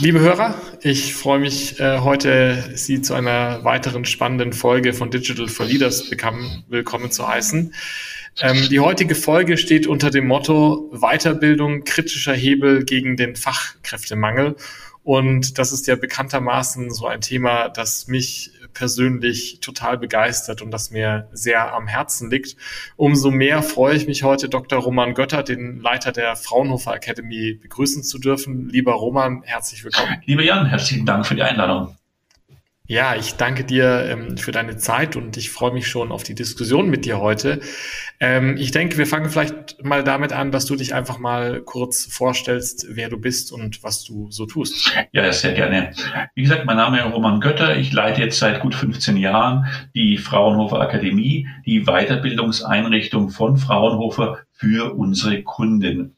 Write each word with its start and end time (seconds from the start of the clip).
Liebe 0.00 0.20
Hörer, 0.20 0.54
ich 0.80 1.12
freue 1.12 1.40
mich 1.40 1.80
äh, 1.80 1.98
heute, 1.98 2.70
Sie 2.76 3.02
zu 3.02 3.14
einer 3.14 3.64
weiteren 3.64 4.04
spannenden 4.04 4.52
Folge 4.52 4.92
von 4.92 5.10
Digital 5.10 5.48
for 5.48 5.66
Leaders 5.66 6.08
bekam, 6.08 6.62
willkommen 6.68 7.10
zu 7.10 7.26
heißen. 7.26 7.74
Ähm, 8.40 8.68
die 8.70 8.78
heutige 8.78 9.16
Folge 9.16 9.56
steht 9.56 9.88
unter 9.88 10.10
dem 10.10 10.28
Motto 10.28 10.88
Weiterbildung 10.92 11.82
kritischer 11.82 12.32
Hebel 12.32 12.84
gegen 12.84 13.16
den 13.16 13.34
Fachkräftemangel. 13.34 14.54
Und 15.02 15.58
das 15.58 15.72
ist 15.72 15.88
ja 15.88 15.96
bekanntermaßen 15.96 16.92
so 16.92 17.08
ein 17.08 17.20
Thema, 17.20 17.68
das 17.68 18.06
mich 18.06 18.52
persönlich 18.78 19.58
total 19.60 19.98
begeistert 19.98 20.62
und 20.62 20.70
das 20.70 20.92
mir 20.92 21.28
sehr 21.32 21.74
am 21.74 21.88
Herzen 21.88 22.30
liegt. 22.30 22.56
Umso 22.94 23.32
mehr 23.32 23.64
freue 23.64 23.96
ich 23.96 24.06
mich 24.06 24.22
heute, 24.22 24.48
Dr. 24.48 24.78
Roman 24.78 25.14
Götter, 25.14 25.42
den 25.42 25.80
Leiter 25.80 26.12
der 26.12 26.36
Fraunhofer 26.36 26.94
Academy, 26.94 27.54
begrüßen 27.54 28.04
zu 28.04 28.20
dürfen. 28.20 28.68
Lieber 28.68 28.92
Roman, 28.92 29.42
herzlich 29.42 29.82
willkommen. 29.82 30.22
Lieber 30.26 30.44
Jan, 30.44 30.66
herzlichen 30.66 31.04
Dank 31.04 31.26
für 31.26 31.34
die 31.34 31.42
Einladung. 31.42 31.96
Ja, 32.90 33.14
ich 33.14 33.34
danke 33.34 33.64
dir 33.64 34.06
ähm, 34.08 34.38
für 34.38 34.50
deine 34.50 34.78
Zeit 34.78 35.14
und 35.14 35.36
ich 35.36 35.50
freue 35.50 35.72
mich 35.72 35.88
schon 35.88 36.10
auf 36.10 36.22
die 36.22 36.34
Diskussion 36.34 36.88
mit 36.88 37.04
dir 37.04 37.20
heute. 37.20 37.60
Ähm, 38.18 38.56
ich 38.56 38.70
denke, 38.70 38.96
wir 38.96 39.06
fangen 39.06 39.28
vielleicht 39.28 39.84
mal 39.84 40.02
damit 40.02 40.32
an, 40.32 40.52
dass 40.52 40.64
du 40.64 40.74
dich 40.74 40.94
einfach 40.94 41.18
mal 41.18 41.60
kurz 41.60 42.06
vorstellst, 42.10 42.86
wer 42.88 43.10
du 43.10 43.18
bist 43.18 43.52
und 43.52 43.82
was 43.82 44.04
du 44.04 44.30
so 44.30 44.46
tust. 44.46 44.90
Ja, 45.12 45.30
sehr 45.34 45.52
gerne. 45.52 45.92
Wie 46.34 46.40
gesagt, 46.40 46.64
mein 46.64 46.78
Name 46.78 47.00
ist 47.00 47.12
Roman 47.12 47.40
Götter. 47.40 47.76
Ich 47.76 47.92
leite 47.92 48.22
jetzt 48.22 48.38
seit 48.38 48.60
gut 48.60 48.74
15 48.74 49.18
Jahren 49.18 49.66
die 49.94 50.16
Fraunhofer 50.16 50.80
Akademie, 50.80 51.46
die 51.66 51.84
Weiterbildungseinrichtung 51.84 53.28
von 53.28 53.58
Fraunhofer 53.58 54.38
für 54.58 54.94
unsere 54.94 55.42
Kunden. 55.44 56.16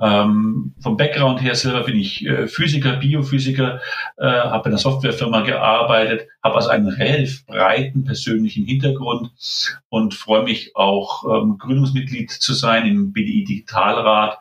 Ähm, 0.00 0.74
vom 0.80 0.96
Background 0.96 1.42
her 1.42 1.54
selber 1.54 1.84
bin 1.84 1.96
ich 1.96 2.24
äh, 2.24 2.48
Physiker, 2.48 2.96
Biophysiker, 2.96 3.80
äh, 4.16 4.26
habe 4.26 4.68
in 4.68 4.72
einer 4.72 4.78
Softwarefirma 4.78 5.42
gearbeitet, 5.42 6.26
habe 6.42 6.56
also 6.56 6.70
einen 6.70 6.88
relativ 6.88 7.44
breiten 7.44 8.04
persönlichen 8.04 8.64
Hintergrund 8.64 9.30
und 9.90 10.14
freue 10.14 10.42
mich 10.42 10.74
auch 10.74 11.24
ähm, 11.24 11.58
Gründungsmitglied 11.58 12.30
zu 12.30 12.54
sein 12.54 12.86
im 12.86 13.12
BDI 13.12 13.44
Digitalrat 13.44 14.38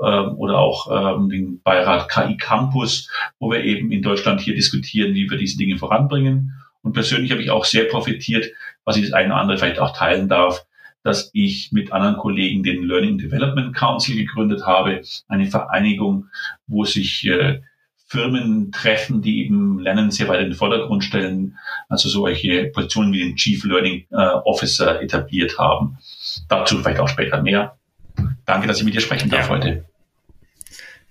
ähm, 0.00 0.36
oder 0.36 0.58
auch 0.58 1.16
ähm, 1.18 1.28
den 1.28 1.62
Beirat 1.62 2.08
KI 2.08 2.36
Campus, 2.36 3.10
wo 3.40 3.50
wir 3.50 3.64
eben 3.64 3.90
in 3.90 4.02
Deutschland 4.02 4.40
hier 4.40 4.54
diskutieren, 4.54 5.14
wie 5.14 5.28
wir 5.28 5.38
diese 5.38 5.58
Dinge 5.58 5.76
voranbringen. 5.76 6.52
Und 6.82 6.92
persönlich 6.92 7.32
habe 7.32 7.42
ich 7.42 7.50
auch 7.50 7.64
sehr 7.64 7.86
profitiert, 7.86 8.46
was 8.84 8.96
ich 8.96 9.02
das 9.02 9.12
eine 9.12 9.32
oder 9.32 9.40
andere 9.40 9.58
vielleicht 9.58 9.80
auch 9.80 9.96
teilen 9.96 10.28
darf, 10.28 10.64
dass 11.06 11.30
ich 11.32 11.70
mit 11.72 11.92
anderen 11.92 12.16
Kollegen 12.16 12.62
den 12.62 12.82
Learning 12.82 13.18
Development 13.18 13.74
Council 13.74 14.16
gegründet 14.16 14.66
habe, 14.66 15.02
eine 15.28 15.46
Vereinigung, 15.46 16.26
wo 16.66 16.84
sich 16.84 17.26
äh, 17.26 17.60
Firmen 18.08 18.70
treffen, 18.70 19.20
die 19.20 19.44
eben 19.44 19.78
Lernen 19.80 20.10
sehr 20.10 20.28
weit 20.28 20.40
in 20.40 20.50
den 20.50 20.54
Vordergrund 20.54 21.02
stellen, 21.02 21.58
also 21.88 22.08
solche 22.08 22.66
Positionen 22.66 23.12
wie 23.12 23.18
den 23.18 23.36
Chief 23.36 23.64
Learning 23.64 24.06
äh, 24.10 24.16
Officer 24.16 25.02
etabliert 25.02 25.58
haben. 25.58 25.98
Dazu 26.48 26.78
vielleicht 26.78 27.00
auch 27.00 27.08
später 27.08 27.42
mehr. 27.42 27.76
Danke, 28.44 28.68
dass 28.68 28.78
ich 28.78 28.84
mit 28.84 28.94
dir 28.94 29.00
sprechen 29.00 29.28
darf 29.28 29.48
ja. 29.48 29.56
heute. 29.56 29.84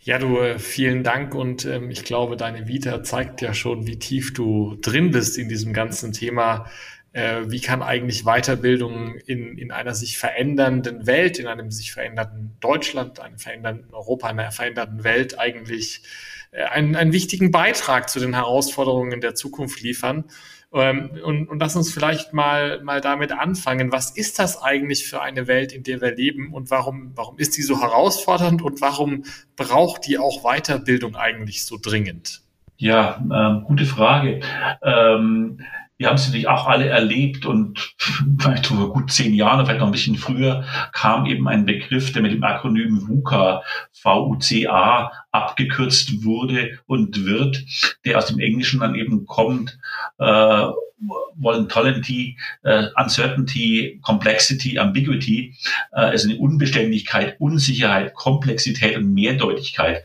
Ja, 0.01 0.19
du, 0.19 0.37
äh, 0.37 0.59
vielen 0.59 1.03
Dank 1.03 1.33
und 1.35 1.65
ähm, 1.65 1.89
ich 1.89 2.03
glaube, 2.03 2.37
deine 2.37 2.67
Vita 2.67 3.03
zeigt 3.03 3.41
ja 3.41 3.53
schon, 3.53 3.87
wie 3.87 3.97
tief 3.97 4.33
du 4.33 4.77
drin 4.81 5.11
bist 5.11 5.37
in 5.37 5.49
diesem 5.49 5.73
ganzen 5.73 6.13
Thema 6.13 6.67
äh, 7.15 7.49
wie 7.49 7.61
kann 7.61 7.81
eigentlich 7.81 8.25
Weiterbildung 8.25 9.15
in, 9.15 9.57
in 9.57 9.71
einer 9.71 9.95
sich 9.95 10.17
verändernden 10.17 11.07
Welt, 11.07 11.39
in 11.39 11.47
einem 11.47 11.71
sich 11.71 11.93
verändernden 11.93 12.57
Deutschland, 12.59 13.21
einem 13.21 13.39
verändernden 13.39 13.93
Europa, 13.93 14.27
einer 14.27 14.51
verändernden 14.51 15.05
Welt 15.05 15.39
eigentlich 15.39 16.03
äh, 16.51 16.63
einen, 16.63 16.97
einen 16.97 17.13
wichtigen 17.13 17.51
Beitrag 17.51 18.09
zu 18.09 18.19
den 18.19 18.33
Herausforderungen 18.33 19.21
der 19.21 19.33
Zukunft 19.33 19.81
liefern. 19.81 20.25
Ähm, 20.73 21.11
und, 21.23 21.47
und 21.47 21.57
lass 21.57 21.77
uns 21.77 21.93
vielleicht 21.93 22.33
mal, 22.33 22.83
mal 22.83 22.99
damit 22.99 23.31
anfangen. 23.31 23.93
Was 23.93 24.11
ist 24.11 24.37
das 24.37 24.61
eigentlich 24.61 25.07
für 25.07 25.21
eine 25.21 25.47
Welt, 25.47 25.71
in 25.71 25.83
der 25.83 26.01
wir 26.01 26.13
leben 26.13 26.53
und 26.53 26.69
warum, 26.69 27.13
warum 27.15 27.39
ist 27.39 27.55
die 27.55 27.61
so 27.61 27.81
herausfordernd 27.81 28.61
und 28.61 28.81
warum 28.81 29.23
braucht 29.55 30.05
die 30.05 30.17
auch 30.17 30.43
Weiterbildung 30.43 31.15
eigentlich 31.15 31.65
so 31.65 31.77
dringend? 31.81 32.41
Ja, 32.75 33.23
äh, 33.31 33.65
gute 33.65 33.85
Frage. 33.85 34.41
Ähm, 34.83 35.61
wir 35.97 36.07
haben 36.07 36.15
es 36.15 36.25
natürlich 36.25 36.47
auch 36.47 36.67
alle 36.67 36.87
erlebt 36.87 37.45
und 37.45 37.95
vielleicht 38.39 38.67
vor 38.67 38.91
gut 38.91 39.11
zehn 39.11 39.33
Jahren, 39.33 39.65
vielleicht 39.65 39.79
noch 39.79 39.87
ein 39.87 39.93
bisschen 39.93 40.17
früher, 40.17 40.65
kam 40.91 41.25
eben 41.25 41.47
ein 41.47 41.65
Begriff, 41.65 42.11
der 42.11 42.21
mit 42.21 42.33
dem 42.33 42.43
Akronym 42.43 43.07
VUCA, 43.07 43.63
V-U-C-A, 43.93 45.11
abgekürzt 45.31 46.23
wurde 46.23 46.79
und 46.85 47.25
wird, 47.25 47.63
der 48.05 48.17
aus 48.17 48.27
dem 48.27 48.39
Englischen 48.39 48.81
dann 48.81 48.95
eben 48.95 49.25
kommt, 49.25 49.77
äh, 50.17 50.65
Volatility, 51.35 52.37
äh, 52.63 52.87
Uncertainty, 52.95 53.99
Complexity, 54.01 54.79
Ambiguity, 54.79 55.55
äh, 55.91 55.97
also 55.97 56.29
eine 56.29 56.39
Unbeständigkeit, 56.39 57.35
Unsicherheit, 57.39 58.13
Komplexität 58.13 58.97
und 58.97 59.13
Mehrdeutigkeit. 59.13 60.03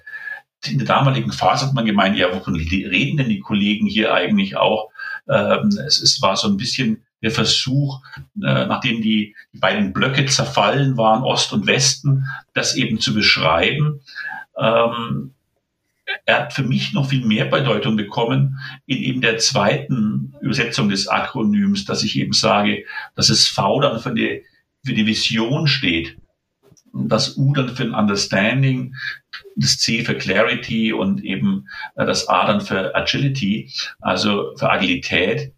In 0.66 0.78
der 0.78 0.86
damaligen 0.86 1.32
Phase 1.32 1.66
hat 1.66 1.74
man 1.74 1.86
gemeint, 1.86 2.18
ja, 2.18 2.34
wovon 2.34 2.56
reden 2.56 3.16
denn 3.16 3.28
die 3.28 3.40
Kollegen 3.40 3.86
hier 3.86 4.12
eigentlich 4.12 4.56
auch? 4.56 4.89
Ähm, 5.30 5.68
es, 5.86 6.00
es 6.00 6.20
war 6.20 6.36
so 6.36 6.48
ein 6.48 6.56
bisschen 6.56 7.02
der 7.22 7.30
Versuch, 7.30 8.00
äh, 8.16 8.66
nachdem 8.66 9.02
die, 9.02 9.34
die 9.52 9.58
beiden 9.58 9.92
Blöcke 9.92 10.26
zerfallen 10.26 10.96
waren, 10.96 11.22
Ost 11.22 11.52
und 11.52 11.66
Westen, 11.66 12.26
das 12.54 12.74
eben 12.74 12.98
zu 12.98 13.14
beschreiben. 13.14 14.00
Ähm, 14.56 15.34
er 16.24 16.40
hat 16.40 16.52
für 16.52 16.62
mich 16.62 16.92
noch 16.92 17.08
viel 17.08 17.24
mehr 17.24 17.44
Bedeutung 17.44 17.96
bekommen 17.96 18.58
in 18.86 18.98
eben 18.98 19.20
der 19.20 19.38
zweiten 19.38 20.34
Übersetzung 20.40 20.88
des 20.88 21.06
Akronyms, 21.06 21.84
dass 21.84 22.02
ich 22.02 22.18
eben 22.18 22.32
sage, 22.32 22.84
dass 23.14 23.28
es 23.28 23.46
V 23.46 23.80
dann 23.80 24.00
für 24.00 24.12
die, 24.12 24.42
für 24.84 24.94
die 24.94 25.06
Vision 25.06 25.66
steht, 25.66 26.16
das 26.92 27.36
U 27.36 27.52
dann 27.54 27.68
für 27.68 27.84
ein 27.84 27.94
Understanding, 27.94 28.94
das 29.56 29.78
C 29.78 30.04
für 30.04 30.14
Clarity 30.14 30.92
und 30.92 31.24
eben 31.24 31.68
äh, 31.96 32.06
das 32.06 32.28
A 32.28 32.46
dann 32.46 32.60
für 32.60 32.94
Agility, 32.94 33.70
also 34.00 34.54
für 34.56 34.70
Agilität. 34.70 35.52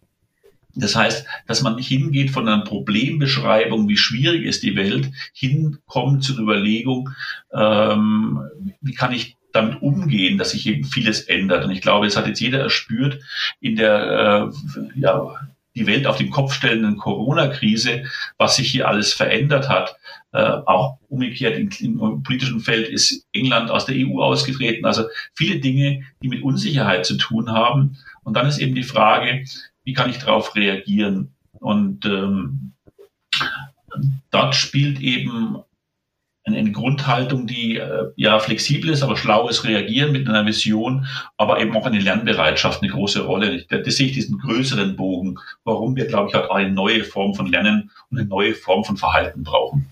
Das 0.75 0.95
heißt, 0.95 1.27
dass 1.47 1.61
man 1.61 1.77
hingeht 1.77 2.31
von 2.31 2.47
einer 2.47 2.63
Problembeschreibung, 2.63 3.87
wie 3.87 3.97
schwierig 3.97 4.43
ist 4.43 4.63
die 4.63 4.75
Welt, 4.75 5.11
hinkommt 5.33 6.23
zur 6.23 6.39
Überlegung, 6.39 7.11
ähm, 7.53 8.41
wie 8.81 8.93
kann 8.93 9.13
ich 9.13 9.37
damit 9.51 9.83
umgehen, 9.83 10.39
dass 10.39 10.49
sich 10.49 10.65
eben 10.65 10.83
vieles 10.83 11.21
ändert. 11.21 11.63
Und 11.63 11.71
ich 11.71 11.81
glaube, 11.81 12.07
es 12.07 12.17
hat 12.17 12.27
jetzt 12.27 12.39
jeder 12.39 12.59
erspürt 12.59 13.19
in 13.61 13.75
der 13.75 14.51
äh, 14.51 14.99
ja, 14.99 15.35
die 15.75 15.87
Welt 15.87 16.05
auf 16.05 16.17
den 16.17 16.29
Kopf 16.29 16.53
stellenden 16.53 16.97
Corona-Krise, 16.97 18.05
was 18.37 18.55
sich 18.55 18.71
hier 18.71 18.87
alles 18.87 19.13
verändert 19.13 19.69
hat. 19.69 19.95
Äh, 20.31 20.61
auch 20.65 20.97
umgekehrt 21.09 21.57
im, 21.57 21.69
im, 21.79 22.23
politischen 22.23 22.59
Feld 22.59 22.87
ist 22.87 23.27
England 23.33 23.69
aus 23.69 23.85
der 23.85 23.95
EU 23.97 24.19
ausgetreten. 24.21 24.85
Also 24.85 25.05
viele 25.35 25.59
Dinge, 25.59 26.03
die 26.21 26.29
mit 26.29 26.43
Unsicherheit 26.43 27.05
zu 27.05 27.17
tun 27.17 27.51
haben. 27.51 27.97
Und 28.23 28.35
dann 28.35 28.47
ist 28.47 28.59
eben 28.59 28.75
die 28.75 28.83
Frage, 28.83 29.45
wie 29.83 29.93
kann 29.93 30.09
ich 30.09 30.17
darauf 30.19 30.55
reagieren? 30.55 31.33
Und 31.59 32.05
ähm, 32.05 32.73
dort 34.31 34.55
spielt 34.55 34.99
eben 35.01 35.57
eine 36.45 36.71
Grundhaltung, 36.71 37.47
die 37.47 37.77
äh, 37.77 38.11
ja 38.15 38.37
flexibel 38.39 38.89
ist, 38.89 39.01
aber 39.01 39.15
schlaues 39.15 39.63
Reagieren 39.63 40.11
mit 40.11 40.27
einer 40.27 40.45
Vision, 40.45 41.07
aber 41.37 41.61
eben 41.61 41.75
auch 41.75 41.85
eine 41.85 41.99
Lernbereitschaft 41.99 42.81
eine 42.81 42.91
große 42.91 43.25
Rolle. 43.25 43.65
Das, 43.69 43.83
das 43.83 43.95
sehe 43.95 44.07
ich 44.07 44.13
diesen 44.13 44.39
größeren 44.39 44.95
Bogen, 44.95 45.39
warum 45.63 45.95
wir, 45.95 46.05
glaube 46.05 46.29
ich, 46.29 46.35
auch 46.35 46.49
eine 46.49 46.71
neue 46.71 47.03
Form 47.03 47.33
von 47.33 47.47
Lernen 47.47 47.91
und 48.09 48.19
eine 48.19 48.27
neue 48.27 48.55
Form 48.55 48.83
von 48.83 48.97
Verhalten 48.97 49.43
brauchen. 49.43 49.89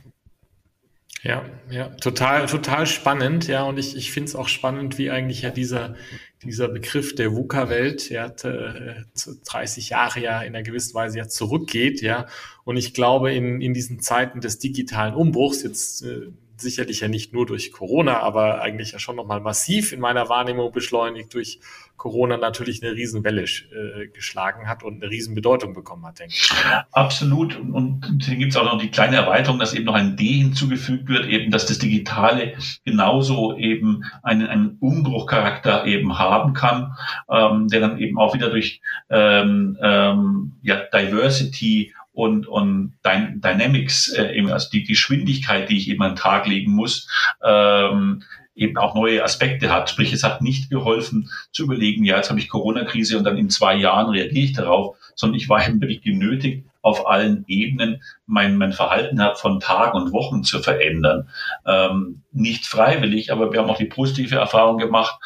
Ja, 1.23 1.45
ja, 1.69 1.89
total, 1.89 2.47
total 2.47 2.88
spannend, 2.88 3.47
ja, 3.47 3.63
und 3.63 3.77
ich, 3.77 3.95
ich 3.95 4.12
finde 4.12 4.29
es 4.29 4.35
auch 4.35 4.47
spannend, 4.47 4.97
wie 4.97 5.12
eigentlich 5.12 5.44
ja 5.44 5.51
dieser, 5.51 5.94
dieser 6.41 6.68
Begriff 6.68 7.13
der 7.13 7.31
VUCA-Welt, 7.31 8.09
ja, 8.09 8.25
äh, 8.44 9.03
30 9.45 9.89
Jahre 9.89 10.19
ja 10.19 10.41
in 10.41 10.56
einer 10.56 10.63
gewissen 10.63 10.95
Weise 10.95 11.19
ja 11.19 11.27
zurückgeht, 11.27 12.01
ja, 12.01 12.25
und 12.63 12.75
ich 12.75 12.95
glaube, 12.95 13.31
in, 13.33 13.62
in 13.62 13.75
diesen 13.75 14.00
Zeiten 14.00 14.41
des 14.41 14.57
digitalen 14.57 15.13
Umbruchs, 15.13 15.62
jetzt 15.62 16.01
äh, 16.01 16.31
sicherlich 16.61 17.01
ja 17.01 17.07
nicht 17.07 17.33
nur 17.33 17.45
durch 17.45 17.71
Corona, 17.71 18.19
aber 18.19 18.61
eigentlich 18.61 18.91
ja 18.91 18.99
schon 18.99 19.15
nochmal 19.15 19.41
massiv 19.41 19.91
in 19.91 19.99
meiner 19.99 20.29
Wahrnehmung 20.29 20.71
beschleunigt 20.71 21.33
durch 21.33 21.59
Corona 22.01 22.37
natürlich 22.37 22.81
eine 22.81 22.95
Riesenwelle 22.95 23.43
äh, 23.43 24.07
geschlagen 24.07 24.67
hat 24.67 24.81
und 24.81 25.03
eine 25.03 25.11
Riesenbedeutung 25.11 25.75
bekommen 25.75 26.03
hat, 26.03 26.17
denke 26.17 26.33
ich. 26.33 26.51
Absolut. 26.91 27.59
Und 27.59 28.23
hier 28.23 28.37
gibt 28.37 28.53
es 28.53 28.57
auch 28.57 28.63
noch 28.63 28.79
die 28.79 28.89
kleine 28.89 29.17
Erweiterung, 29.17 29.59
dass 29.59 29.75
eben 29.75 29.85
noch 29.85 29.93
ein 29.93 30.17
D 30.17 30.25
hinzugefügt 30.25 31.07
wird, 31.09 31.27
eben, 31.27 31.51
dass 31.51 31.67
das 31.67 31.77
Digitale 31.77 32.53
genauso 32.85 33.55
eben 33.55 34.03
einen, 34.23 34.47
einen 34.47 34.77
Umbruchcharakter 34.79 35.85
eben 35.85 36.17
haben 36.17 36.53
kann, 36.53 36.95
ähm, 37.29 37.67
der 37.67 37.81
dann 37.81 37.99
eben 37.99 38.17
auch 38.17 38.33
wieder 38.33 38.49
durch 38.49 38.81
ähm, 39.11 39.77
ähm, 39.79 40.53
ja, 40.63 40.81
Diversity 40.91 41.93
und, 42.13 42.47
und 42.47 42.93
Dynamics, 43.05 44.09
äh, 44.09 44.35
eben, 44.35 44.51
also 44.51 44.69
die 44.71 44.83
Geschwindigkeit, 44.83 45.69
die 45.69 45.77
ich 45.77 45.89
eben 45.89 46.01
an 46.01 46.11
den 46.11 46.17
Tag 46.17 46.47
legen 46.47 46.71
muss, 46.71 47.07
ähm, 47.43 48.23
eben 48.55 48.77
auch 48.77 48.95
neue 48.95 49.23
Aspekte 49.23 49.73
hat. 49.73 49.89
Sprich, 49.89 50.11
es 50.11 50.23
hat 50.23 50.41
nicht 50.41 50.69
geholfen 50.69 51.29
zu 51.51 51.63
überlegen, 51.63 52.03
ja, 52.03 52.17
jetzt 52.17 52.29
habe 52.29 52.39
ich 52.39 52.49
Corona-Krise 52.49 53.17
und 53.17 53.23
dann 53.23 53.37
in 53.37 53.49
zwei 53.49 53.75
Jahren 53.75 54.09
reagiere 54.09 54.45
ich 54.45 54.53
darauf, 54.53 54.97
sondern 55.15 55.37
ich 55.37 55.49
war 55.49 55.65
eben 55.65 55.81
wirklich 55.81 56.01
genötigt, 56.01 56.65
auf 56.81 57.07
allen 57.07 57.45
Ebenen 57.47 58.01
mein, 58.25 58.57
mein 58.57 58.73
Verhalten 58.73 59.21
von 59.35 59.59
Tagen 59.59 59.97
und 59.97 60.13
Wochen 60.13 60.43
zu 60.43 60.59
verändern. 60.59 61.29
Ähm, 61.65 62.23
nicht 62.31 62.65
freiwillig, 62.65 63.31
aber 63.31 63.51
wir 63.51 63.59
haben 63.59 63.69
auch 63.69 63.77
die 63.77 63.85
positive 63.85 64.35
Erfahrung 64.35 64.77
gemacht, 64.77 65.19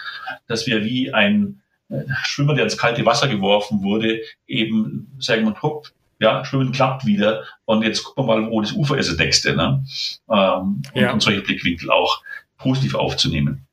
dass 0.48 0.68
wir 0.68 0.84
wie 0.84 1.14
ein 1.14 1.62
äh, 1.90 2.04
Schwimmer, 2.24 2.56
der 2.56 2.66
ins 2.66 2.78
kalte 2.78 3.06
Wasser 3.06 3.28
geworfen 3.28 3.84
wurde, 3.84 4.20
eben 4.48 5.16
sagen 5.20 5.46
wir, 5.46 5.62
hopp, 5.62 5.92
ja, 6.20 6.46
Schwimmen 6.46 6.72
klappt 6.72 7.06
wieder 7.06 7.44
und 7.66 7.84
jetzt 7.84 8.04
gucken 8.04 8.28
wir 8.28 8.40
mal, 8.40 8.50
wo 8.50 8.62
das 8.62 8.72
Ufer 8.74 8.98
ist 8.98 9.10
das 9.10 9.18
nächste. 9.18 9.56
Ne? 9.56 9.84
Ähm, 10.30 10.82
ja. 10.94 11.12
und 11.12 11.22
solche 11.22 11.42
Blickwinkel 11.42 11.92
auch 11.92 12.22
positiv 12.58 12.96
aufzunehmen. 12.96 13.66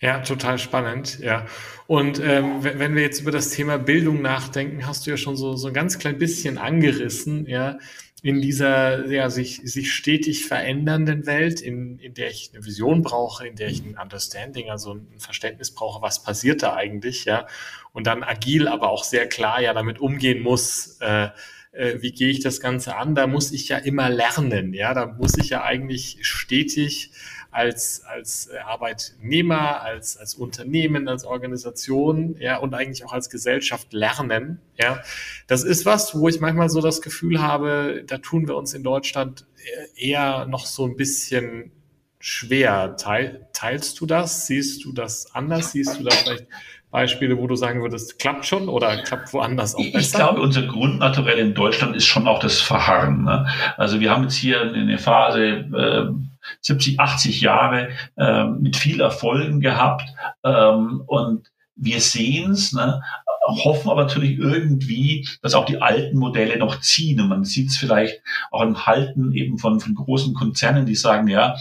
Ja, 0.00 0.18
total 0.18 0.58
spannend, 0.58 1.20
ja. 1.20 1.46
Und 1.86 2.20
ähm, 2.20 2.64
wenn 2.64 2.96
wir 2.96 3.02
jetzt 3.02 3.20
über 3.20 3.30
das 3.30 3.50
Thema 3.50 3.78
Bildung 3.78 4.20
nachdenken, 4.20 4.84
hast 4.86 5.06
du 5.06 5.10
ja 5.10 5.16
schon 5.16 5.36
so, 5.36 5.54
so 5.54 5.68
ein 5.68 5.74
ganz 5.74 5.98
klein 6.00 6.18
bisschen 6.18 6.58
angerissen, 6.58 7.46
ja, 7.46 7.78
in 8.22 8.40
dieser 8.40 9.06
ja, 9.08 9.30
sich, 9.30 9.60
sich 9.64 9.92
stetig 9.92 10.46
verändernden 10.46 11.26
Welt, 11.26 11.60
in, 11.60 11.98
in 11.98 12.14
der 12.14 12.30
ich 12.30 12.50
eine 12.54 12.64
Vision 12.64 13.02
brauche, 13.02 13.46
in 13.46 13.56
der 13.56 13.68
ich 13.68 13.84
ein 13.84 13.98
Understanding, 14.00 14.70
also 14.70 14.94
ein 14.94 15.18
Verständnis 15.18 15.72
brauche, 15.72 16.00
was 16.02 16.22
passiert 16.22 16.62
da 16.62 16.74
eigentlich, 16.74 17.24
ja, 17.24 17.48
und 17.92 18.06
dann 18.06 18.22
agil, 18.22 18.68
aber 18.68 18.90
auch 18.90 19.02
sehr 19.02 19.28
klar 19.28 19.60
ja 19.60 19.74
damit 19.74 19.98
umgehen 19.98 20.40
muss, 20.40 20.98
äh, 21.00 21.30
äh, 21.72 22.00
wie 22.00 22.12
gehe 22.12 22.30
ich 22.30 22.40
das 22.40 22.60
Ganze 22.60 22.96
an, 22.96 23.16
da 23.16 23.26
muss 23.26 23.50
ich 23.50 23.68
ja 23.68 23.78
immer 23.78 24.08
lernen, 24.08 24.72
ja, 24.72 24.94
da 24.94 25.06
muss 25.06 25.36
ich 25.36 25.50
ja 25.50 25.64
eigentlich 25.64 26.18
stetig 26.20 27.10
als, 27.52 28.02
als 28.04 28.48
äh, 28.48 28.58
Arbeitnehmer, 28.58 29.82
als, 29.82 30.16
als 30.16 30.34
Unternehmen, 30.34 31.06
als 31.06 31.24
Organisation, 31.24 32.36
ja, 32.40 32.56
und 32.56 32.74
eigentlich 32.74 33.04
auch 33.04 33.12
als 33.12 33.30
Gesellschaft 33.30 33.92
lernen, 33.92 34.60
ja. 34.76 35.00
Das 35.46 35.62
ist 35.62 35.86
was, 35.86 36.18
wo 36.18 36.28
ich 36.28 36.40
manchmal 36.40 36.70
so 36.70 36.80
das 36.80 37.02
Gefühl 37.02 37.40
habe, 37.40 38.02
da 38.06 38.18
tun 38.18 38.48
wir 38.48 38.56
uns 38.56 38.74
in 38.74 38.82
Deutschland 38.82 39.46
eher 39.94 40.46
noch 40.46 40.66
so 40.66 40.86
ein 40.86 40.96
bisschen 40.96 41.70
schwer. 42.18 42.96
Teil, 42.96 43.46
teilst 43.52 44.00
du 44.00 44.06
das? 44.06 44.46
Siehst 44.46 44.84
du 44.84 44.92
das 44.92 45.34
anders? 45.34 45.72
Siehst 45.72 45.98
du 45.98 46.04
da 46.04 46.10
vielleicht 46.10 46.46
Beispiele, 46.90 47.38
wo 47.38 47.46
du 47.46 47.56
sagen 47.56 47.82
würdest, 47.82 48.18
klappt 48.18 48.46
schon 48.46 48.68
oder 48.68 49.02
klappt 49.02 49.32
woanders 49.32 49.74
auch 49.74 49.84
besser? 49.92 49.98
Ich 49.98 50.12
glaube, 50.12 50.40
unser 50.40 50.62
Grundnaturell 50.62 51.38
in 51.38 51.54
Deutschland 51.54 51.96
ist 51.96 52.06
schon 52.06 52.28
auch 52.28 52.38
das 52.38 52.60
Verharren. 52.60 53.24
Ne? 53.24 53.46
Also 53.76 54.00
wir 54.00 54.10
haben 54.10 54.24
jetzt 54.24 54.36
hier 54.36 54.60
eine 54.60 54.98
Phase, 54.98 55.42
äh, 55.42 56.31
70, 56.60 57.00
80 57.00 57.40
Jahre 57.40 57.90
äh, 58.16 58.44
mit 58.44 58.76
viel 58.76 59.00
Erfolgen 59.00 59.60
gehabt 59.60 60.08
ähm, 60.44 61.02
und 61.06 61.50
wir 61.74 62.00
sehen 62.00 62.52
es, 62.52 62.72
ne, 62.72 63.02
hoffen 63.46 63.90
aber 63.90 64.02
natürlich 64.04 64.38
irgendwie, 64.38 65.26
dass 65.42 65.54
auch 65.54 65.64
die 65.64 65.80
alten 65.80 66.18
Modelle 66.18 66.58
noch 66.58 66.80
ziehen. 66.80 67.20
Und 67.20 67.28
man 67.28 67.44
sieht 67.44 67.68
es 67.68 67.76
vielleicht 67.76 68.22
auch 68.50 68.62
im 68.62 68.86
Halten 68.86 69.32
eben 69.32 69.58
von, 69.58 69.80
von 69.80 69.94
großen 69.94 70.34
Konzernen, 70.34 70.86
die 70.86 70.94
sagen, 70.94 71.28
ja, 71.28 71.56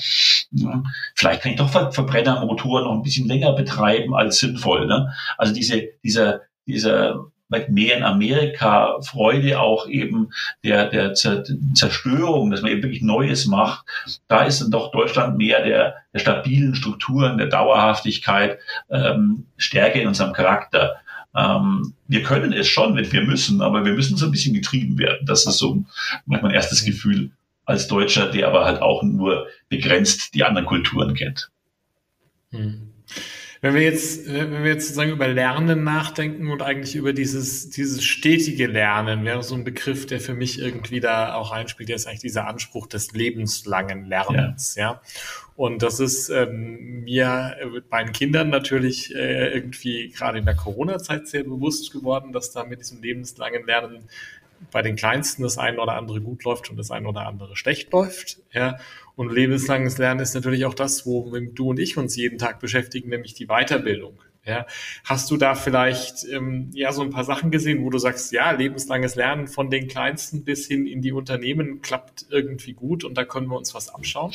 vielleicht 1.15 1.41
kann 1.41 1.51
ich 1.51 1.57
doch 1.57 1.69
Verbrennermotoren 1.69 2.85
noch 2.85 2.93
ein 2.93 3.03
bisschen 3.03 3.27
länger 3.27 3.53
betreiben 3.53 4.13
als 4.13 4.39
sinnvoll. 4.39 4.85
Ne? 4.85 5.13
Also 5.37 5.53
diese, 5.53 5.89
dieser, 6.03 6.41
dieser 6.67 7.25
mehr 7.69 7.97
in 7.97 8.03
Amerika 8.03 8.99
Freude 9.01 9.59
auch 9.59 9.87
eben 9.87 10.29
der, 10.63 10.89
der 10.89 11.13
Zerstörung, 11.13 12.49
dass 12.49 12.61
man 12.61 12.71
eben 12.71 12.83
wirklich 12.83 13.01
Neues 13.01 13.45
macht. 13.45 13.85
Da 14.27 14.43
ist 14.43 14.61
dann 14.61 14.71
doch 14.71 14.91
Deutschland 14.91 15.37
mehr 15.37 15.63
der, 15.63 15.95
der 16.13 16.19
stabilen 16.19 16.75
Strukturen, 16.75 17.37
der 17.37 17.47
Dauerhaftigkeit, 17.47 18.57
ähm, 18.89 19.45
Stärke 19.57 20.01
in 20.01 20.07
unserem 20.07 20.33
Charakter. 20.33 20.95
Ähm, 21.35 21.93
wir 22.07 22.23
können 22.23 22.53
es 22.53 22.67
schon, 22.67 22.95
wenn 22.95 23.11
wir 23.11 23.21
müssen, 23.23 23.61
aber 23.61 23.85
wir 23.85 23.93
müssen 23.93 24.17
so 24.17 24.25
ein 24.25 24.31
bisschen 24.31 24.53
getrieben 24.53 24.97
werden. 24.97 25.25
Das 25.25 25.45
ist 25.45 25.57
so 25.57 25.83
mein 26.25 26.51
erstes 26.51 26.83
Gefühl 26.83 27.31
als 27.65 27.87
Deutscher, 27.87 28.31
der 28.31 28.47
aber 28.47 28.65
halt 28.65 28.81
auch 28.81 29.03
nur 29.03 29.47
begrenzt 29.69 30.33
die 30.33 30.43
anderen 30.43 30.65
Kulturen 30.65 31.13
kennt. 31.13 31.49
Hm. 32.51 32.91
Wenn 33.63 33.75
wir 33.75 33.81
jetzt, 33.81 34.27
wenn 34.27 34.63
wir 34.63 34.71
jetzt 34.71 34.87
sozusagen 34.87 35.11
über 35.11 35.27
Lernen 35.27 35.83
nachdenken 35.83 36.49
und 36.49 36.63
eigentlich 36.63 36.95
über 36.95 37.13
dieses, 37.13 37.69
dieses 37.69 38.03
stetige 38.03 38.65
Lernen, 38.65 39.23
wäre 39.23 39.43
so 39.43 39.53
ein 39.53 39.63
Begriff, 39.63 40.07
der 40.07 40.19
für 40.19 40.33
mich 40.33 40.59
irgendwie 40.59 40.99
da 40.99 41.35
auch 41.35 41.51
einspielt, 41.51 41.89
der 41.89 41.95
ist 41.95 42.07
eigentlich 42.07 42.21
dieser 42.21 42.47
Anspruch 42.47 42.87
des 42.87 43.11
lebenslangen 43.11 44.05
Lernens, 44.05 44.73
ja. 44.75 44.93
ja? 44.93 45.01
Und 45.55 45.83
das 45.83 45.99
ist 45.99 46.29
ähm, 46.29 47.03
mir 47.03 47.55
mit 47.71 47.91
meinen 47.91 48.13
Kindern 48.13 48.49
natürlich 48.49 49.13
äh, 49.13 49.53
irgendwie 49.53 50.09
gerade 50.09 50.39
in 50.39 50.45
der 50.45 50.55
Corona-Zeit 50.55 51.27
sehr 51.27 51.43
bewusst 51.43 51.91
geworden, 51.91 52.33
dass 52.33 52.51
da 52.51 52.63
mit 52.63 52.79
diesem 52.79 52.99
lebenslangen 53.03 53.67
Lernen 53.67 54.09
bei 54.71 54.81
den 54.81 54.95
Kleinsten 54.95 55.43
das 55.43 55.59
eine 55.59 55.79
oder 55.79 55.93
andere 55.93 56.19
gut 56.21 56.43
läuft 56.43 56.71
und 56.71 56.77
das 56.77 56.89
eine 56.89 57.07
oder 57.07 57.27
andere 57.27 57.55
schlecht 57.55 57.91
läuft. 57.91 58.39
Ja. 58.51 58.77
Und 59.15 59.31
lebenslanges 59.31 59.97
Lernen 59.97 60.21
ist 60.21 60.33
natürlich 60.33 60.65
auch 60.65 60.73
das, 60.73 61.05
wo 61.05 61.31
du 61.53 61.69
und 61.69 61.79
ich 61.79 61.97
uns 61.97 62.15
jeden 62.15 62.37
Tag 62.37 62.59
beschäftigen, 62.59 63.09
nämlich 63.09 63.33
die 63.33 63.47
Weiterbildung. 63.47 64.19
Ja. 64.45 64.65
Hast 65.03 65.29
du 65.29 65.37
da 65.37 65.53
vielleicht 65.53 66.25
ähm, 66.31 66.71
ja 66.73 66.91
so 66.91 67.03
ein 67.03 67.11
paar 67.11 67.23
Sachen 67.23 67.51
gesehen, 67.51 67.83
wo 67.83 67.89
du 67.91 67.99
sagst, 67.99 68.31
ja, 68.31 68.51
lebenslanges 68.51 69.15
Lernen 69.15 69.47
von 69.47 69.69
den 69.69 69.87
Kleinsten 69.87 70.43
bis 70.43 70.65
hin 70.65 70.87
in 70.87 71.01
die 71.01 71.11
Unternehmen 71.11 71.81
klappt 71.81 72.25
irgendwie 72.31 72.73
gut 72.73 73.03
und 73.03 73.15
da 73.17 73.23
können 73.23 73.47
wir 73.47 73.57
uns 73.57 73.75
was 73.75 73.89
abschauen? 73.89 74.31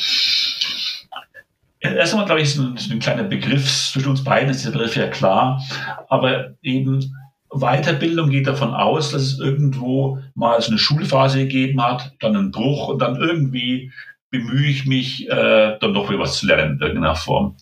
Erst 1.81 2.13
einmal, 2.13 2.27
glaube 2.27 2.41
ich, 2.41 2.49
ist 2.49 2.59
ein, 2.59 2.77
ist 2.77 2.91
ein 2.91 3.01
kleiner 3.01 3.25
Begriff 3.25 3.91
zwischen 3.93 4.11
uns 4.11 4.23
beiden, 4.23 4.51
ist 4.51 4.65
der 4.65 4.71
Begriff 4.71 4.97
ja 4.97 5.09
klar. 5.09 5.63
Aber 6.09 6.55
eben 6.63 7.13
Weiterbildung 7.51 8.31
geht 8.31 8.47
davon 8.47 8.75
aus, 8.75 9.11
dass 9.11 9.23
es 9.23 9.39
irgendwo 9.39 10.19
mal 10.35 10.61
so 10.61 10.71
eine 10.71 10.79
Schulphase 10.79 11.39
gegeben 11.41 11.83
hat, 11.83 12.15
dann 12.21 12.37
einen 12.37 12.51
Bruch 12.51 12.89
und 12.89 13.01
dann 13.01 13.17
irgendwie 13.17 13.93
bemühe 14.31 14.69
ich 14.69 14.87
mich, 14.87 15.29
äh, 15.29 15.79
dann 15.79 15.95
doch 15.95 16.09
wieder 16.09 16.19
was 16.19 16.39
zu 16.39 16.47
lernen 16.47 16.77
in 16.77 16.81
irgendeiner 16.81 17.17
Form. 17.17 17.57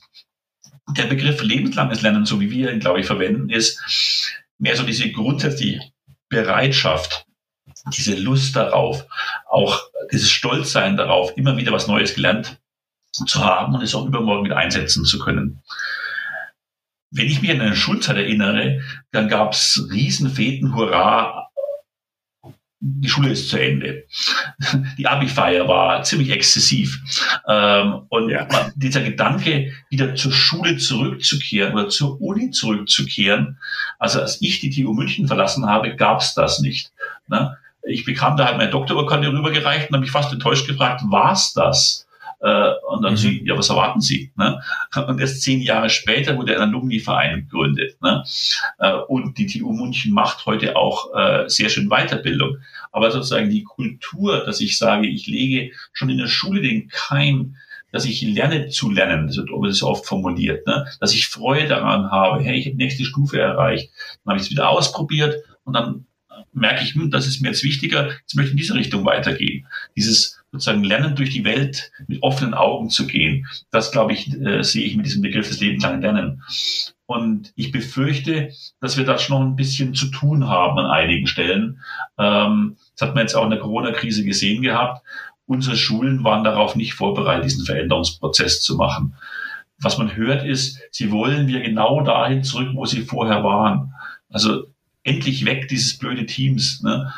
Der 0.96 1.04
Begriff 1.04 1.42
lebenslanges 1.42 2.02
Lernen, 2.02 2.26
so 2.26 2.40
wie 2.40 2.50
wir 2.50 2.72
ihn, 2.72 2.80
glaube 2.80 3.00
ich, 3.00 3.06
verwenden, 3.06 3.48
ist 3.48 3.80
mehr 4.58 4.76
so 4.76 4.84
diese 4.84 5.10
grundsätzliche 5.10 5.80
Bereitschaft, 6.28 7.26
diese 7.96 8.16
Lust 8.16 8.56
darauf, 8.56 9.06
auch 9.48 9.80
dieses 10.12 10.30
Stolzsein 10.30 10.96
darauf, 10.96 11.36
immer 11.36 11.56
wieder 11.56 11.72
was 11.72 11.86
Neues 11.86 12.14
gelernt 12.14 12.60
zu 13.12 13.44
haben 13.44 13.74
und 13.74 13.82
es 13.82 13.94
auch 13.94 14.06
übermorgen 14.06 14.44
wieder 14.44 14.56
einsetzen 14.56 15.04
zu 15.04 15.18
können. 15.18 15.62
Wenn 17.10 17.26
ich 17.26 17.40
mich 17.40 17.50
an 17.52 17.60
eine 17.60 17.76
Schulzeit 17.76 18.16
erinnere, 18.16 18.80
dann 19.12 19.28
gab 19.28 19.52
es 19.52 19.86
Riesenfeten, 19.90 20.74
Hurra, 20.74 21.48
die 22.86 23.08
Schule 23.08 23.30
ist 23.30 23.48
zu 23.48 23.58
Ende. 23.58 24.04
Die 24.98 25.06
Abi-Feier 25.06 25.66
war 25.66 26.02
ziemlich 26.02 26.30
exzessiv. 26.30 27.00
Ähm, 27.48 28.02
und 28.10 28.28
ja. 28.28 28.46
dieser 28.74 29.00
Gedanke, 29.00 29.72
wieder 29.88 30.14
zur 30.14 30.32
Schule 30.32 30.76
zurückzukehren 30.76 31.72
oder 31.72 31.88
zur 31.88 32.20
Uni 32.20 32.50
zurückzukehren, 32.50 33.58
also 33.98 34.20
als 34.20 34.42
ich 34.42 34.60
die 34.60 34.70
TU 34.70 34.92
München 34.92 35.26
verlassen 35.26 35.66
habe, 35.66 35.96
gab 35.96 36.20
es 36.20 36.34
das 36.34 36.60
nicht. 36.60 36.92
Ne? 37.26 37.56
Ich 37.84 38.04
bekam 38.04 38.36
da 38.36 38.46
halt 38.46 38.58
meine 38.58 38.70
Doktorurkunde 38.70 39.32
rübergereicht 39.32 39.88
und 39.88 39.94
habe 39.94 40.02
mich 40.02 40.10
fast 40.10 40.32
enttäuscht 40.32 40.66
gefragt, 40.66 41.00
war's 41.06 41.54
das? 41.54 42.03
Äh, 42.44 42.72
und 42.88 43.02
dann 43.02 43.12
mhm. 43.12 43.16
sie, 43.16 43.42
ja, 43.46 43.56
was 43.56 43.70
erwarten 43.70 44.02
Sie? 44.02 44.30
Ne? 44.36 44.60
Und 45.08 45.18
erst 45.18 45.40
zehn 45.40 45.62
Jahre 45.62 45.88
später 45.88 46.36
wurde 46.36 46.54
ein 46.54 46.68
Alumni-Verein 46.68 47.48
gegründet. 47.48 47.96
Ne? 48.02 48.22
Äh, 48.78 48.92
und 49.08 49.38
die 49.38 49.46
TU 49.46 49.72
München 49.72 50.12
macht 50.12 50.44
heute 50.44 50.76
auch 50.76 51.14
äh, 51.14 51.48
sehr 51.48 51.70
schön 51.70 51.88
Weiterbildung. 51.88 52.58
Aber 52.92 53.10
sozusagen 53.10 53.48
die 53.48 53.64
Kultur, 53.64 54.44
dass 54.44 54.60
ich 54.60 54.76
sage, 54.76 55.06
ich 55.06 55.26
lege 55.26 55.72
schon 55.94 56.10
in 56.10 56.18
der 56.18 56.26
Schule 56.26 56.60
den 56.60 56.88
Keim, 56.88 57.56
dass 57.92 58.04
ich 58.04 58.20
lerne 58.20 58.68
zu 58.68 58.90
lernen, 58.90 59.28
das 59.28 59.38
wird 59.38 59.48
das 59.66 59.82
oft 59.82 60.04
formuliert, 60.04 60.66
ne? 60.66 60.84
dass 61.00 61.14
ich 61.14 61.28
Freude 61.28 61.68
daran 61.68 62.10
habe, 62.10 62.42
hey, 62.42 62.58
ich 62.58 62.66
habe 62.66 62.76
nächste 62.76 63.04
Stufe 63.04 63.40
erreicht, 63.40 63.90
dann 64.24 64.32
habe 64.32 64.40
ich 64.40 64.46
es 64.46 64.50
wieder 64.50 64.68
ausprobiert 64.68 65.36
und 65.62 65.74
dann 65.74 66.04
merke 66.52 66.84
ich, 66.84 66.94
hm, 66.94 67.10
das 67.10 67.26
ist 67.26 67.40
mir 67.40 67.48
jetzt 67.48 67.64
wichtiger, 67.64 68.08
jetzt 68.08 68.34
möchte 68.34 68.48
ich 68.48 68.52
in 68.52 68.58
diese 68.58 68.74
Richtung 68.74 69.04
weitergehen. 69.04 69.66
Dieses 69.96 70.43
sozusagen 70.54 70.84
lernen, 70.84 71.16
durch 71.16 71.30
die 71.30 71.44
Welt 71.44 71.90
mit 72.06 72.22
offenen 72.22 72.54
Augen 72.54 72.88
zu 72.88 73.08
gehen. 73.08 73.46
Das, 73.72 73.90
glaube 73.90 74.12
ich, 74.12 74.32
äh, 74.40 74.62
sehe 74.62 74.84
ich 74.84 74.96
mit 74.96 75.04
diesem 75.04 75.22
Begriff 75.22 75.48
des 75.48 75.60
lebenslangen 75.60 76.00
Lernen. 76.00 76.42
Und 77.06 77.52
ich 77.56 77.72
befürchte, 77.72 78.50
dass 78.80 78.96
wir 78.96 79.04
da 79.04 79.18
schon 79.18 79.42
ein 79.42 79.56
bisschen 79.56 79.94
zu 79.94 80.06
tun 80.06 80.48
haben 80.48 80.78
an 80.78 80.86
einigen 80.86 81.26
Stellen. 81.26 81.80
Ähm, 82.18 82.76
das 82.96 83.08
hat 83.08 83.14
man 83.16 83.24
jetzt 83.24 83.34
auch 83.34 83.44
in 83.44 83.50
der 83.50 83.58
Corona-Krise 83.58 84.24
gesehen 84.24 84.62
gehabt. 84.62 85.04
Unsere 85.46 85.76
Schulen 85.76 86.22
waren 86.22 86.44
darauf 86.44 86.76
nicht 86.76 86.94
vorbereitet, 86.94 87.46
diesen 87.46 87.66
Veränderungsprozess 87.66 88.62
zu 88.62 88.76
machen. 88.76 89.16
Was 89.78 89.98
man 89.98 90.14
hört 90.14 90.44
ist, 90.44 90.78
sie 90.92 91.10
wollen 91.10 91.48
wir 91.48 91.60
genau 91.60 92.00
dahin 92.02 92.44
zurück, 92.44 92.68
wo 92.74 92.86
sie 92.86 93.02
vorher 93.02 93.42
waren. 93.42 93.92
Also 94.30 94.68
endlich 95.02 95.44
weg 95.44 95.66
dieses 95.68 95.98
blöde 95.98 96.26
Teams. 96.26 96.80
Ne? 96.82 97.12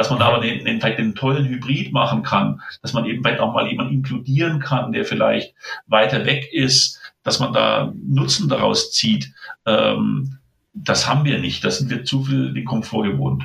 Dass 0.00 0.08
man 0.08 0.22
aber 0.22 0.40
den, 0.40 0.64
den, 0.64 0.80
vielleicht 0.80 0.98
einen 0.98 1.14
tollen 1.14 1.46
Hybrid 1.46 1.92
machen 1.92 2.22
kann, 2.22 2.62
dass 2.80 2.94
man 2.94 3.04
eben 3.04 3.22
vielleicht 3.22 3.38
auch 3.38 3.52
mal 3.52 3.68
jemanden 3.68 3.92
inkludieren 3.92 4.58
kann, 4.58 4.92
der 4.92 5.04
vielleicht 5.04 5.54
weiter 5.88 6.24
weg 6.24 6.48
ist, 6.50 6.98
dass 7.22 7.38
man 7.38 7.52
da 7.52 7.92
Nutzen 8.08 8.48
daraus 8.48 8.92
zieht. 8.92 9.30
Ähm, 9.66 10.38
das 10.72 11.06
haben 11.06 11.26
wir 11.26 11.38
nicht. 11.38 11.62
Das 11.64 11.76
sind 11.76 11.90
wir 11.90 12.04
zu 12.04 12.24
viel 12.24 12.54
den 12.54 12.64
Komfort 12.64 13.02
gewohnt. 13.02 13.44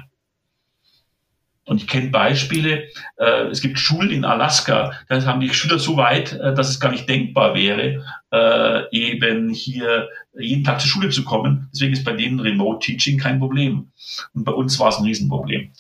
Und 1.65 1.81
ich 1.81 1.87
kenne 1.89 2.09
Beispiele, 2.09 2.85
äh, 3.17 3.47
es 3.47 3.59
gibt 3.59 3.77
Schulen 3.77 4.11
in 4.11 4.23
Alaska, 4.23 4.93
da 5.09 5.25
haben 5.25 5.41
die 5.41 5.53
Schüler 5.53 5.77
so 5.77 5.97
weit, 5.97 6.31
äh, 6.31 6.53
dass 6.53 6.69
es 6.69 6.79
gar 6.79 6.91
nicht 6.91 7.09
denkbar 7.09 7.53
wäre, 7.53 8.01
äh, 8.31 8.97
eben 8.97 9.49
hier 9.49 10.07
jeden 10.39 10.63
Tag 10.63 10.79
zur 10.79 10.89
Schule 10.89 11.09
zu 11.09 11.25
kommen. 11.25 11.67
Deswegen 11.73 11.91
ist 11.91 12.05
bei 12.05 12.13
denen 12.13 12.39
Remote 12.39 12.85
Teaching 12.85 13.19
kein 13.19 13.39
Problem. 13.39 13.91
Und 14.33 14.45
bei 14.45 14.53
uns 14.53 14.79
war 14.79 14.87
es 14.87 14.99
ein 14.99 15.03
Riesenproblem. 15.03 15.73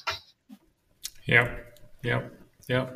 Ja, 1.25 1.49
ja. 2.03 2.23
Ja, 2.67 2.91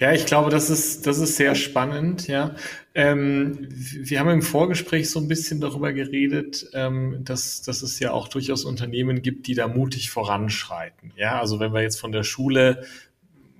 ja, 0.00 0.12
ich 0.12 0.26
glaube, 0.26 0.50
das 0.50 0.68
ist, 0.68 1.06
das 1.06 1.18
ist 1.18 1.36
sehr 1.36 1.54
spannend, 1.54 2.26
ja. 2.26 2.56
Ähm, 2.92 3.68
wir 3.70 4.18
haben 4.18 4.30
im 4.30 4.42
Vorgespräch 4.42 5.10
so 5.10 5.20
ein 5.20 5.28
bisschen 5.28 5.60
darüber 5.60 5.92
geredet, 5.92 6.68
ähm, 6.72 7.18
dass, 7.20 7.62
dass 7.62 7.82
es 7.82 8.00
ja 8.00 8.10
auch 8.10 8.26
durchaus 8.26 8.64
Unternehmen 8.64 9.22
gibt, 9.22 9.46
die 9.46 9.54
da 9.54 9.68
mutig 9.68 10.10
voranschreiten. 10.10 11.12
Ja, 11.16 11.38
also 11.38 11.60
wenn 11.60 11.72
wir 11.72 11.82
jetzt 11.82 12.00
von 12.00 12.10
der 12.10 12.24
Schule 12.24 12.84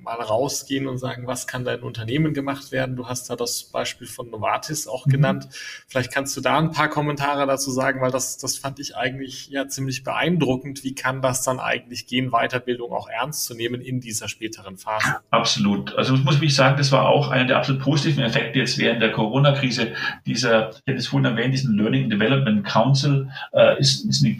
mal 0.03 0.21
rausgehen 0.21 0.87
und 0.87 0.99
sagen, 0.99 1.27
was 1.27 1.47
kann 1.47 1.65
da 1.65 1.73
in 1.73 1.83
Unternehmen 1.83 2.35
gemacht 2.35 2.73
werden? 2.73 2.97
Du 2.97 3.07
hast 3.07 3.31
da 3.31 3.37
das 3.37 3.65
Beispiel 3.65 4.07
von 4.07 4.31
Novartis 4.31 4.89
auch 4.89 5.07
mhm. 5.07 5.11
genannt. 5.11 5.49
Vielleicht 5.87 6.13
kannst 6.13 6.37
du 6.37 6.41
da 6.41 6.59
ein 6.59 6.73
paar 6.73 6.89
Kommentare 6.89 7.47
dazu 7.47 7.71
sagen, 7.71 8.01
weil 8.01 8.11
das, 8.11 8.39
das 8.39 8.57
fand 8.57 8.79
ich 8.81 8.97
eigentlich 8.97 9.49
ja 9.49 9.69
ziemlich 9.69 10.05
beeindruckend. 10.05 10.85
Wie 10.85 10.95
kann 10.95 11.23
das 11.23 11.43
dann 11.43 11.61
eigentlich 11.61 12.07
gehen, 12.07 12.31
Weiterbildung 12.31 12.93
auch 12.93 13.09
ernst 13.09 13.45
zu 13.45 13.55
nehmen 13.55 13.81
in 13.81 14.01
dieser 14.01 14.29
späteren 14.29 14.77
Phase? 14.77 15.21
Absolut. 15.31 15.95
Also 15.97 16.15
ich 16.15 16.25
muss 16.25 16.41
mich 16.41 16.55
sagen, 16.55 16.77
das 16.77 16.93
war 16.93 17.09
auch 17.09 17.29
einer 17.29 17.47
der 17.47 17.59
absolut 17.59 17.83
positiven 17.83 18.25
Effekte 18.25 18.59
jetzt 18.59 18.79
während 18.79 19.03
der 19.03 19.13
Corona-Krise. 19.13 19.93
Dieser, 20.27 20.71
ich 20.71 20.77
hatte 20.87 20.95
es 20.95 21.07
vorhin 21.07 21.31
erwähnt, 21.31 21.55
diesen 21.55 21.77
Learning 21.77 22.11
Development 22.11 22.65
Council 22.67 23.31
äh, 23.53 23.79
ist, 23.79 24.05
ist 24.05 24.25
eine 24.25 24.39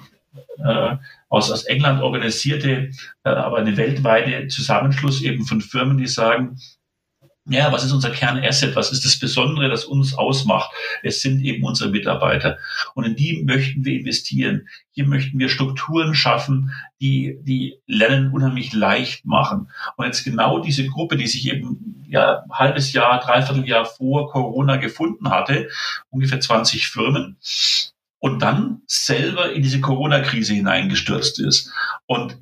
äh, 0.59 0.97
aus, 1.29 1.51
aus 1.51 1.65
England 1.65 2.03
organisierte, 2.03 2.91
äh, 3.25 3.29
aber 3.29 3.59
eine 3.59 3.77
weltweite 3.77 4.49
Zusammenschluss 4.49 5.23
eben 5.23 5.45
von 5.45 5.61
Firmen, 5.61 5.99
die 5.99 6.07
sagen, 6.07 6.59
ja, 7.47 7.73
was 7.73 7.83
ist 7.83 7.93
unser 7.93 8.11
Kernasset? 8.11 8.77
Was 8.77 8.93
ist 8.93 9.05
das 9.05 9.19
Besondere, 9.19 9.69
das 9.69 9.85
uns 9.85 10.15
ausmacht? 10.15 10.71
Es 11.03 11.23
sind 11.23 11.43
eben 11.43 11.65
unsere 11.65 11.91
Mitarbeiter. 11.91 12.59
Und 12.95 13.05
in 13.05 13.17
die 13.17 13.43
möchten 13.43 13.85
wir 13.85 13.99
investieren. 13.99 14.69
Hier 14.93 15.07
möchten 15.07 15.41
wir 15.41 15.49
Strukturen 15.49 16.15
schaffen, 16.15 16.71
die, 17.01 17.39
die 17.43 17.81
Lernen 17.87 18.33
unheimlich 18.33 18.73
leicht 18.73 19.27
machen. 19.27 19.69
Und 19.97 20.07
jetzt 20.07 20.23
genau 20.23 20.61
diese 20.61 20.87
Gruppe, 20.87 21.17
die 21.17 21.27
sich 21.27 21.49
eben 21.49 22.05
ja, 22.07 22.45
halbes 22.53 22.93
Jahr, 22.93 23.19
dreiviertel 23.19 23.67
Jahr 23.67 23.87
vor 23.87 24.31
Corona 24.31 24.77
gefunden 24.77 25.31
hatte, 25.31 25.69
ungefähr 26.11 26.39
20 26.39 26.87
Firmen, 26.87 27.39
und 28.23 28.41
dann 28.41 28.83
selber 28.87 29.53
in 29.53 29.63
diese 29.63 29.81
Corona-Krise 29.81 30.55
hineingestürzt 30.55 31.41
ist. 31.41 31.73
Und 32.07 32.39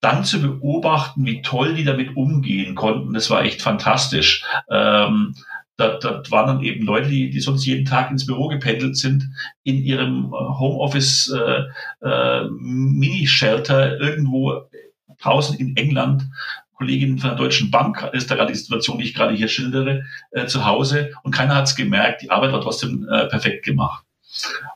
dann 0.00 0.24
zu 0.24 0.42
beobachten, 0.42 1.24
wie 1.24 1.40
toll 1.40 1.74
die 1.74 1.84
damit 1.84 2.16
umgehen 2.16 2.74
konnten, 2.74 3.14
das 3.14 3.30
war 3.30 3.44
echt 3.44 3.62
fantastisch. 3.62 4.44
Ähm, 4.68 5.36
da, 5.76 5.98
da 5.98 6.20
waren 6.30 6.46
dann 6.48 6.64
eben 6.64 6.84
Leute, 6.84 7.08
die, 7.08 7.30
die 7.30 7.38
sonst 7.40 7.64
jeden 7.64 7.84
Tag 7.84 8.10
ins 8.10 8.26
Büro 8.26 8.48
gependelt 8.48 8.96
sind, 8.96 9.30
in 9.62 9.84
ihrem 9.84 10.32
Homeoffice 10.32 11.32
äh, 11.32 11.62
äh, 12.04 12.48
Mini-Shelter 12.50 14.00
irgendwo 14.00 14.62
draußen 15.20 15.56
in 15.56 15.76
England 15.76 16.26
Kolleginnen 16.74 17.18
von 17.18 17.30
der 17.30 17.38
Deutschen 17.38 17.70
Bank 17.70 18.10
ist 18.14 18.32
da 18.32 18.34
gerade 18.34 18.52
die 18.52 18.58
Situation, 18.58 18.98
die 18.98 19.04
ich 19.04 19.14
gerade 19.14 19.32
hier 19.32 19.46
schildere, 19.46 20.06
äh, 20.32 20.46
zu 20.46 20.64
Hause 20.66 21.12
und 21.22 21.30
keiner 21.30 21.54
hat 21.54 21.68
es 21.68 21.76
gemerkt. 21.76 22.22
Die 22.22 22.30
Arbeit 22.30 22.50
war 22.50 22.60
trotzdem 22.60 23.08
äh, 23.08 23.26
perfekt 23.28 23.64
gemacht. 23.64 24.03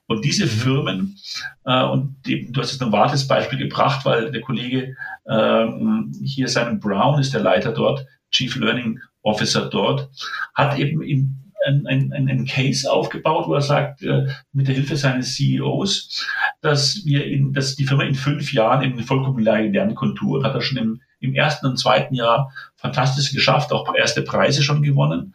Und 0.07 0.25
diese. 0.25 0.47
Firmen, 0.47 1.17
äh, 1.65 1.85
und 1.85 2.17
die, 2.27 2.51
du 2.51 2.61
hast 2.61 2.73
jetzt 2.73 2.83
ein 2.83 2.91
Novartis 2.91 3.27
Beispiel 3.27 3.59
gebracht, 3.59 4.05
weil 4.05 4.31
der 4.31 4.41
Kollege 4.41 4.97
ähm, 5.29 6.13
hier 6.23 6.49
Simon 6.49 6.81
Brown 6.81 7.21
ist 7.21 7.35
der 7.35 7.41
Leiter 7.41 7.73
dort, 7.73 8.07
Chief 8.31 8.55
Learning 8.57 9.01
Officer 9.23 9.69
dort, 9.69 10.11
hat 10.55 10.79
eben 10.79 11.03
in 11.03 11.45
einen, 11.87 12.13
einen 12.13 12.47
Case 12.47 12.91
aufgebaut, 12.91 13.49
wo 13.49 13.55
er 13.55 13.61
sagt, 13.61 14.03
äh, 14.03 14.27
mit 14.53 14.69
der 14.69 14.75
Hilfe 14.75 14.97
seines 14.97 15.35
CEOs, 15.35 16.27
dass 16.61 17.05
wir 17.05 17.27
in, 17.27 17.53
dass 17.53 17.75
die 17.75 17.85
Firma 17.85 18.05
in 18.05 18.15
fünf 18.15 18.53
Jahren 18.53 18.83
eben 18.83 18.95
eine 18.95 19.03
vollkommen 19.03 19.43
Lernkultur 19.43 20.45
hat 20.45 20.55
er 20.55 20.61
schon 20.61 20.79
im, 20.79 21.01
im 21.21 21.35
ersten 21.35 21.67
und 21.67 21.79
zweiten 21.79 22.15
Jahr 22.15 22.53
fantastisch 22.77 23.33
geschafft, 23.33 23.73
auch 23.73 23.93
erste 23.95 24.23
Preise 24.23 24.63
schon 24.63 24.83
gewonnen. 24.83 25.35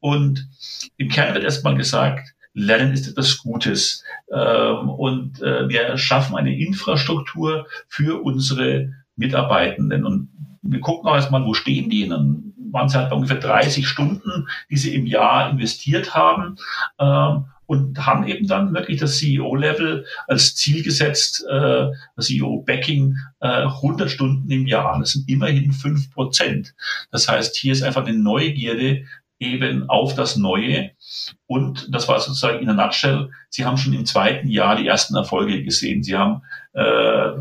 Und 0.00 0.48
im 0.96 1.08
Kern 1.08 1.34
wird 1.34 1.44
erstmal 1.44 1.76
gesagt, 1.76 2.34
Lernen 2.54 2.92
ist 2.92 3.08
etwas 3.08 3.38
Gutes. 3.38 4.04
Ähm, 4.32 4.88
und 4.88 5.40
äh, 5.42 5.68
wir 5.68 5.96
schaffen 5.98 6.36
eine 6.36 6.56
Infrastruktur 6.56 7.66
für 7.88 8.22
unsere 8.22 8.92
Mitarbeitenden. 9.16 10.04
Und 10.04 10.28
wir 10.62 10.80
gucken 10.80 11.08
auch 11.08 11.14
erstmal, 11.14 11.44
wo 11.44 11.54
stehen 11.54 11.90
die? 11.90 12.08
Dann 12.08 12.52
waren 12.72 12.86
es 12.86 12.94
halt 12.94 13.12
ungefähr 13.12 13.38
30 13.38 13.86
Stunden, 13.86 14.48
die 14.70 14.76
sie 14.76 14.94
im 14.94 15.06
Jahr 15.06 15.50
investiert 15.50 16.14
haben. 16.14 16.56
Ähm, 16.98 17.44
und 17.70 18.04
haben 18.04 18.26
eben 18.26 18.48
dann 18.48 18.74
wirklich 18.74 18.98
das 18.98 19.18
CEO-Level 19.18 20.04
als 20.26 20.56
Ziel 20.56 20.82
gesetzt, 20.82 21.46
äh, 21.48 21.86
CEO-Backing, 22.18 23.16
äh, 23.38 23.46
100 23.46 24.10
Stunden 24.10 24.50
im 24.50 24.66
Jahr. 24.66 24.98
Das 24.98 25.12
sind 25.12 25.28
immerhin 25.28 25.70
fünf 25.70 26.10
Prozent. 26.10 26.74
Das 27.12 27.28
heißt, 27.28 27.54
hier 27.54 27.72
ist 27.72 27.84
einfach 27.84 28.04
eine 28.04 28.18
Neugierde 28.18 29.04
eben 29.40 29.88
auf 29.88 30.14
das 30.14 30.36
Neue. 30.36 30.90
Und 31.46 31.92
das 31.92 32.06
war 32.06 32.20
sozusagen 32.20 32.60
in 32.60 32.66
der 32.66 32.74
Nutshell, 32.74 33.30
Sie 33.48 33.64
haben 33.64 33.78
schon 33.78 33.94
im 33.94 34.06
zweiten 34.06 34.48
Jahr 34.48 34.76
die 34.76 34.86
ersten 34.86 35.16
Erfolge 35.16 35.64
gesehen. 35.64 36.04
Sie 36.04 36.16
haben 36.16 36.42
äh, 36.72 37.32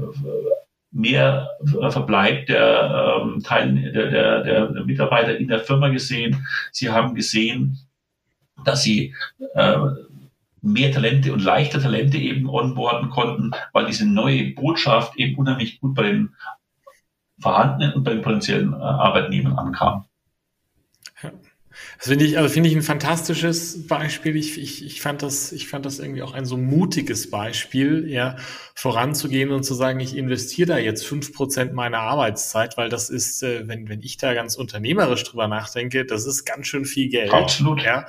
mehr 0.91 1.49
Verbleib 1.89 2.47
der, 2.47 3.21
ähm, 3.21 3.43
Teil, 3.43 3.91
der, 3.91 4.09
der, 4.09 4.43
der 4.43 4.85
Mitarbeiter 4.85 5.37
in 5.37 5.47
der 5.47 5.59
Firma 5.59 5.89
gesehen. 5.89 6.45
Sie 6.71 6.89
haben 6.89 7.13
gesehen, 7.13 7.77
dass 8.65 8.81
sie 8.81 9.13
äh, 9.53 9.77
mehr 10.61 10.91
Talente 10.91 11.31
und 11.31 11.43
leichter 11.43 11.79
Talente 11.79 12.17
eben 12.17 12.49
onboarden 12.49 13.09
konnten, 13.09 13.51
weil 13.71 13.85
diese 13.85 14.09
neue 14.09 14.51
Botschaft 14.53 15.15
eben 15.17 15.37
unheimlich 15.37 15.79
gut 15.79 15.95
bei 15.95 16.03
den 16.03 16.35
vorhandenen 17.39 17.93
und 17.93 18.03
bei 18.03 18.13
den 18.13 18.21
potenziellen 18.21 18.73
äh, 18.73 18.77
Arbeitnehmern 18.77 19.57
ankam. 19.57 20.05
Das 21.97 22.07
finde 22.07 22.25
ich, 22.25 22.37
also 22.37 22.49
finde 22.49 22.69
ich 22.69 22.75
ein 22.75 22.81
fantastisches 22.81 23.87
Beispiel. 23.87 24.35
Ich, 24.37 24.57
ich, 24.57 24.85
ich 24.85 25.01
fand 25.01 25.21
das, 25.21 25.51
ich 25.51 25.67
fand 25.67 25.85
das 25.85 25.99
irgendwie 25.99 26.21
auch 26.21 26.33
ein 26.33 26.45
so 26.45 26.55
mutiges 26.55 27.29
Beispiel, 27.29 28.09
ja, 28.09 28.37
voranzugehen 28.73 29.51
und 29.51 29.63
zu 29.63 29.73
sagen, 29.73 29.99
ich 29.99 30.15
investiere 30.15 30.67
da 30.67 30.77
jetzt 30.77 31.05
fünf 31.05 31.33
Prozent 31.33 31.73
meiner 31.73 31.99
Arbeitszeit, 31.99 32.77
weil 32.77 32.89
das 32.89 33.09
ist, 33.09 33.43
äh, 33.43 33.67
wenn, 33.67 33.89
wenn 33.89 34.01
ich 34.01 34.17
da 34.17 34.33
ganz 34.33 34.55
unternehmerisch 34.55 35.25
drüber 35.25 35.47
nachdenke, 35.47 36.05
das 36.05 36.25
ist 36.25 36.45
ganz 36.45 36.67
schön 36.67 36.85
viel 36.85 37.09
Geld. 37.09 37.33
Absolut. 37.33 37.83
Ja. 37.83 38.07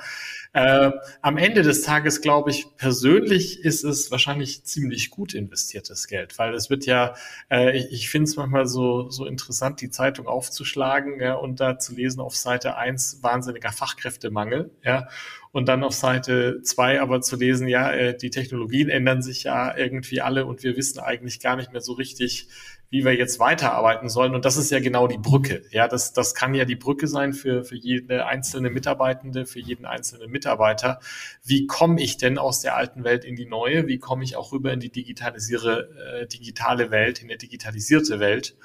Äh, 0.53 0.91
am 1.21 1.37
Ende 1.37 1.61
des 1.61 1.81
Tages 1.81 2.19
glaube 2.19 2.49
ich 2.49 2.75
persönlich 2.75 3.63
ist 3.63 3.85
es 3.85 4.11
wahrscheinlich 4.11 4.65
ziemlich 4.65 5.09
gut 5.09 5.33
investiertes 5.33 6.07
Geld, 6.07 6.37
weil 6.39 6.53
es 6.53 6.69
wird 6.69 6.85
ja, 6.85 7.15
äh, 7.49 7.77
ich, 7.77 7.91
ich 7.91 8.09
finde 8.09 8.25
es 8.25 8.35
manchmal 8.35 8.67
so, 8.67 9.09
so 9.09 9.25
interessant, 9.25 9.79
die 9.79 9.89
Zeitung 9.89 10.27
aufzuschlagen 10.27 11.21
ja, 11.21 11.35
und 11.35 11.61
da 11.61 11.79
zu 11.79 11.95
lesen 11.95 12.19
auf 12.19 12.35
Seite 12.35 12.75
eins 12.75 13.19
wahnsinniger 13.21 13.71
Fachkräftemangel, 13.71 14.71
ja, 14.83 15.07
und 15.53 15.69
dann 15.69 15.85
auf 15.85 15.93
Seite 15.93 16.61
zwei 16.63 16.99
aber 16.99 17.21
zu 17.21 17.37
lesen, 17.37 17.69
ja, 17.69 17.89
äh, 17.89 18.17
die 18.17 18.29
Technologien 18.29 18.89
ändern 18.89 19.21
sich 19.21 19.43
ja 19.43 19.77
irgendwie 19.77 20.19
alle 20.19 20.45
und 20.45 20.63
wir 20.63 20.75
wissen 20.75 20.99
eigentlich 20.99 21.39
gar 21.39 21.55
nicht 21.55 21.71
mehr 21.71 21.81
so 21.81 21.93
richtig, 21.93 22.49
wie 22.91 23.05
wir 23.05 23.15
jetzt 23.15 23.39
weiterarbeiten 23.39 24.09
sollen. 24.09 24.35
Und 24.35 24.43
das 24.43 24.57
ist 24.57 24.69
ja 24.69 24.81
genau 24.81 25.07
die 25.07 25.17
Brücke. 25.17 25.63
Ja, 25.71 25.87
das, 25.87 26.11
das 26.11 26.35
kann 26.35 26.53
ja 26.53 26.65
die 26.65 26.75
Brücke 26.75 27.07
sein 27.07 27.31
für, 27.31 27.63
für 27.63 27.77
jede 27.77 28.27
einzelne 28.27 28.69
Mitarbeitende, 28.69 29.45
für 29.45 29.61
jeden 29.61 29.85
einzelnen 29.85 30.29
Mitarbeiter. 30.29 30.99
Wie 31.43 31.65
komme 31.67 32.01
ich 32.01 32.17
denn 32.17 32.37
aus 32.37 32.59
der 32.59 32.75
alten 32.75 33.05
Welt 33.05 33.23
in 33.23 33.37
die 33.37 33.45
neue? 33.45 33.87
Wie 33.87 33.97
komme 33.97 34.25
ich 34.25 34.35
auch 34.35 34.51
rüber 34.51 34.73
in 34.73 34.81
die 34.81 34.91
digitalisiere, 34.91 36.21
äh, 36.21 36.27
digitale 36.27 36.91
Welt, 36.91 37.21
in 37.21 37.29
die 37.29 37.37
digitalisierte 37.37 38.19
Welt? 38.19 38.55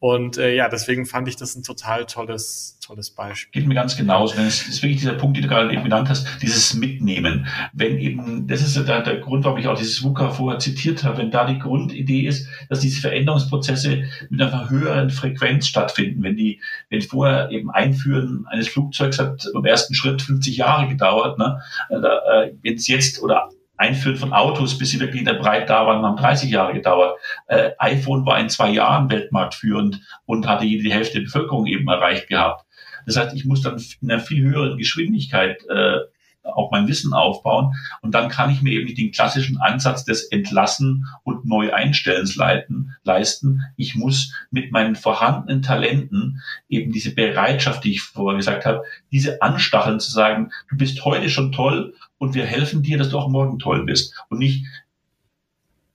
Und 0.00 0.38
äh, 0.38 0.54
ja, 0.54 0.68
deswegen 0.68 1.06
fand 1.06 1.26
ich 1.26 1.34
das 1.34 1.56
ein 1.56 1.64
total 1.64 2.06
tolles, 2.06 2.78
tolles 2.80 3.10
Beispiel. 3.10 3.60
Geht 3.60 3.68
mir 3.68 3.74
ganz 3.74 3.96
genauso. 3.96 4.36
Das 4.36 4.68
ist 4.68 4.80
wirklich 4.80 5.00
dieser 5.00 5.14
Punkt, 5.14 5.36
den 5.36 5.42
du 5.42 5.48
gerade 5.48 5.72
eben 5.72 5.82
genannt 5.82 6.08
hast, 6.08 6.24
dieses 6.40 6.74
Mitnehmen. 6.74 7.46
Wenn 7.72 7.98
eben, 7.98 8.46
das 8.46 8.62
ist 8.62 8.76
der, 8.76 9.02
der 9.02 9.16
Grund, 9.18 9.44
warum 9.44 9.58
ich 9.58 9.66
auch 9.66 9.76
dieses 9.76 10.02
VUCA 10.04 10.30
vorher 10.30 10.60
zitiert 10.60 11.02
habe, 11.02 11.18
wenn 11.18 11.32
da 11.32 11.46
die 11.46 11.58
Grundidee 11.58 12.20
ist, 12.28 12.48
dass 12.68 12.78
diese 12.78 13.00
Veränderungsprozesse 13.00 14.04
mit 14.30 14.40
einer 14.40 14.70
höheren 14.70 15.10
Frequenz 15.10 15.66
stattfinden. 15.66 16.22
Wenn 16.22 16.36
die, 16.36 16.60
wenn 16.90 17.02
vorher 17.02 17.50
eben 17.50 17.70
Einführen 17.70 18.46
eines 18.48 18.68
Flugzeugs 18.68 19.18
hat 19.18 19.46
im 19.52 19.64
ersten 19.64 19.94
Schritt 19.94 20.22
50 20.22 20.56
Jahre 20.56 20.88
gedauert, 20.88 21.38
ne? 21.38 21.60
Äh, 21.90 22.52
wenn 22.62 22.74
es 22.74 22.86
jetzt 22.86 23.20
oder 23.20 23.48
Einführen 23.78 24.16
von 24.16 24.32
Autos, 24.32 24.76
bis 24.76 24.90
sie 24.90 25.00
wirklich 25.00 25.20
in 25.20 25.26
der 25.26 25.34
Breite 25.34 25.66
da 25.66 25.86
waren, 25.86 26.04
haben 26.04 26.16
30 26.16 26.50
Jahre 26.50 26.74
gedauert. 26.74 27.18
Äh, 27.46 27.70
iPhone 27.78 28.26
war 28.26 28.38
in 28.38 28.48
zwei 28.48 28.70
Jahren 28.70 29.10
weltmarktführend 29.10 30.00
und 30.26 30.46
hatte 30.46 30.66
die 30.66 30.92
Hälfte 30.92 31.18
der 31.18 31.24
Bevölkerung 31.24 31.66
eben 31.66 31.88
erreicht 31.88 32.28
gehabt. 32.28 32.66
Das 33.06 33.16
heißt, 33.16 33.34
ich 33.34 33.44
muss 33.44 33.62
dann 33.62 33.82
in 34.02 34.10
einer 34.10 34.20
viel 34.20 34.42
höheren 34.42 34.76
Geschwindigkeit 34.76 35.58
äh, 35.68 35.98
auch 36.42 36.70
mein 36.70 36.88
Wissen 36.88 37.12
aufbauen. 37.12 37.74
Und 38.02 38.14
dann 38.14 38.28
kann 38.28 38.50
ich 38.50 38.62
mir 38.62 38.72
eben 38.72 38.86
nicht 38.86 38.98
den 38.98 39.12
klassischen 39.12 39.58
Ansatz 39.58 40.04
des 40.04 40.24
Entlassen 40.24 41.06
und 41.24 41.44
Neueinstellens 41.44 42.36
leiten, 42.36 42.96
leisten. 43.04 43.62
Ich 43.76 43.94
muss 43.94 44.32
mit 44.50 44.72
meinen 44.72 44.96
vorhandenen 44.96 45.62
Talenten 45.62 46.42
eben 46.68 46.92
diese 46.92 47.14
Bereitschaft, 47.14 47.84
die 47.84 47.92
ich 47.92 48.02
vorher 48.02 48.36
gesagt 48.36 48.64
habe, 48.66 48.82
diese 49.12 49.42
anstacheln 49.42 50.00
zu 50.00 50.10
sagen, 50.10 50.50
du 50.70 50.76
bist 50.76 51.04
heute 51.04 51.28
schon 51.28 51.52
toll 51.52 51.94
und 52.18 52.34
wir 52.34 52.44
helfen 52.44 52.82
dir, 52.82 52.98
dass 52.98 53.10
du 53.10 53.18
auch 53.18 53.28
morgen 53.28 53.58
toll 53.58 53.84
bist. 53.84 54.14
Und 54.28 54.38
nicht, 54.38 54.66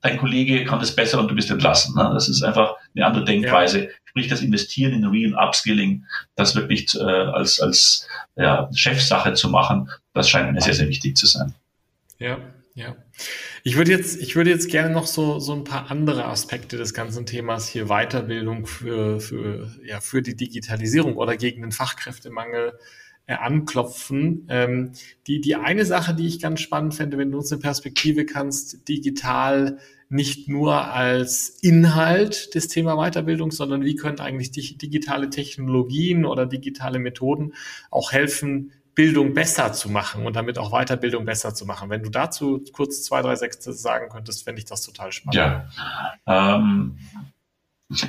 dein 0.02 0.18
Kollege 0.18 0.66
kann 0.66 0.80
das 0.80 0.96
besser 0.96 1.20
und 1.20 1.30
du 1.30 1.36
bist 1.36 1.50
entlassen. 1.50 1.96
Ne? 1.96 2.12
Das 2.14 2.28
ist 2.28 2.44
einfach 2.44 2.76
eine 2.96 3.06
andere 3.06 3.26
Denkweise. 3.26 3.86
Ja. 3.86 3.90
Sprich, 4.06 4.28
das 4.28 4.42
Investieren 4.42 4.94
in 4.94 5.06
Re- 5.06 5.28
und 5.28 5.36
Upskilling, 5.36 6.06
das 6.36 6.56
wirklich 6.56 6.94
äh, 6.96 7.02
als, 7.02 7.60
als 7.60 8.08
ja, 8.36 8.70
Chefsache 8.74 9.34
zu 9.34 9.50
machen, 9.50 9.90
das 10.14 10.30
scheint 10.30 10.54
mir 10.54 10.62
sehr, 10.62 10.74
sehr 10.74 10.88
wichtig 10.88 11.18
zu 11.18 11.26
sein. 11.26 11.54
Ja, 12.20 12.38
ja. 12.76 12.96
Ich 13.64 13.78
würde 13.78 13.92
jetzt, 13.92 14.20
ich 14.20 14.36
würde 14.36 14.50
jetzt 14.50 14.70
gerne 14.70 14.94
noch 14.94 15.08
so, 15.08 15.40
so 15.40 15.54
ein 15.54 15.64
paar 15.64 15.90
andere 15.90 16.26
Aspekte 16.26 16.78
des 16.78 16.94
ganzen 16.94 17.26
Themas 17.26 17.68
hier 17.68 17.86
Weiterbildung 17.88 18.66
für, 18.66 19.20
für, 19.20 19.72
ja, 19.84 20.00
für 20.00 20.22
die 20.22 20.36
Digitalisierung 20.36 21.16
oder 21.16 21.38
gegen 21.38 21.62
den 21.62 21.72
Fachkräftemangel 21.72 22.74
äh, 23.26 23.36
anklopfen. 23.36 24.46
Ähm, 24.50 24.92
die, 25.28 25.42
die 25.42 25.56
eine 25.56 25.86
Sache, 25.86 26.14
die 26.14 26.28
ich 26.28 26.42
ganz 26.42 26.62
spannend 26.62 26.94
fände, 26.94 27.18
wenn 27.18 27.32
du 27.32 27.38
uns 27.38 27.52
eine 27.52 27.62
Perspektive 27.62 28.26
kannst, 28.26 28.88
digital 28.88 29.80
nicht 30.10 30.48
nur 30.48 30.94
als 30.94 31.50
Inhalt 31.62 32.54
des 32.54 32.68
Thema 32.68 32.96
Weiterbildung, 32.96 33.52
sondern 33.52 33.84
wie 33.84 33.96
können 33.96 34.20
eigentlich 34.20 34.52
digitale 34.52 35.30
Technologien 35.30 36.26
oder 36.26 36.46
digitale 36.46 37.00
Methoden 37.00 37.54
auch 37.90 38.12
helfen, 38.12 38.72
Bildung 38.96 39.34
besser 39.34 39.74
zu 39.74 39.90
machen 39.90 40.26
und 40.26 40.36
damit 40.36 40.60
auch 40.60 40.72
Weiterbildung 40.72 41.26
besser 41.26 41.56
zu 41.56 41.66
machen. 41.66 41.90
Wenn 41.90 42.04
du 42.04 42.10
dazu 42.10 42.64
kurz 42.74 43.04
zwei, 43.04 43.22
drei 43.22 43.36
Sätze 43.36 43.74
sagen 43.74 44.10
könntest, 44.10 44.44
fände 44.44 44.60
ich 44.60 44.66
das 44.66 44.84
total 44.84 45.12
spannend. 45.12 45.36
Ja, 45.36 45.68
ähm, 46.28 46.98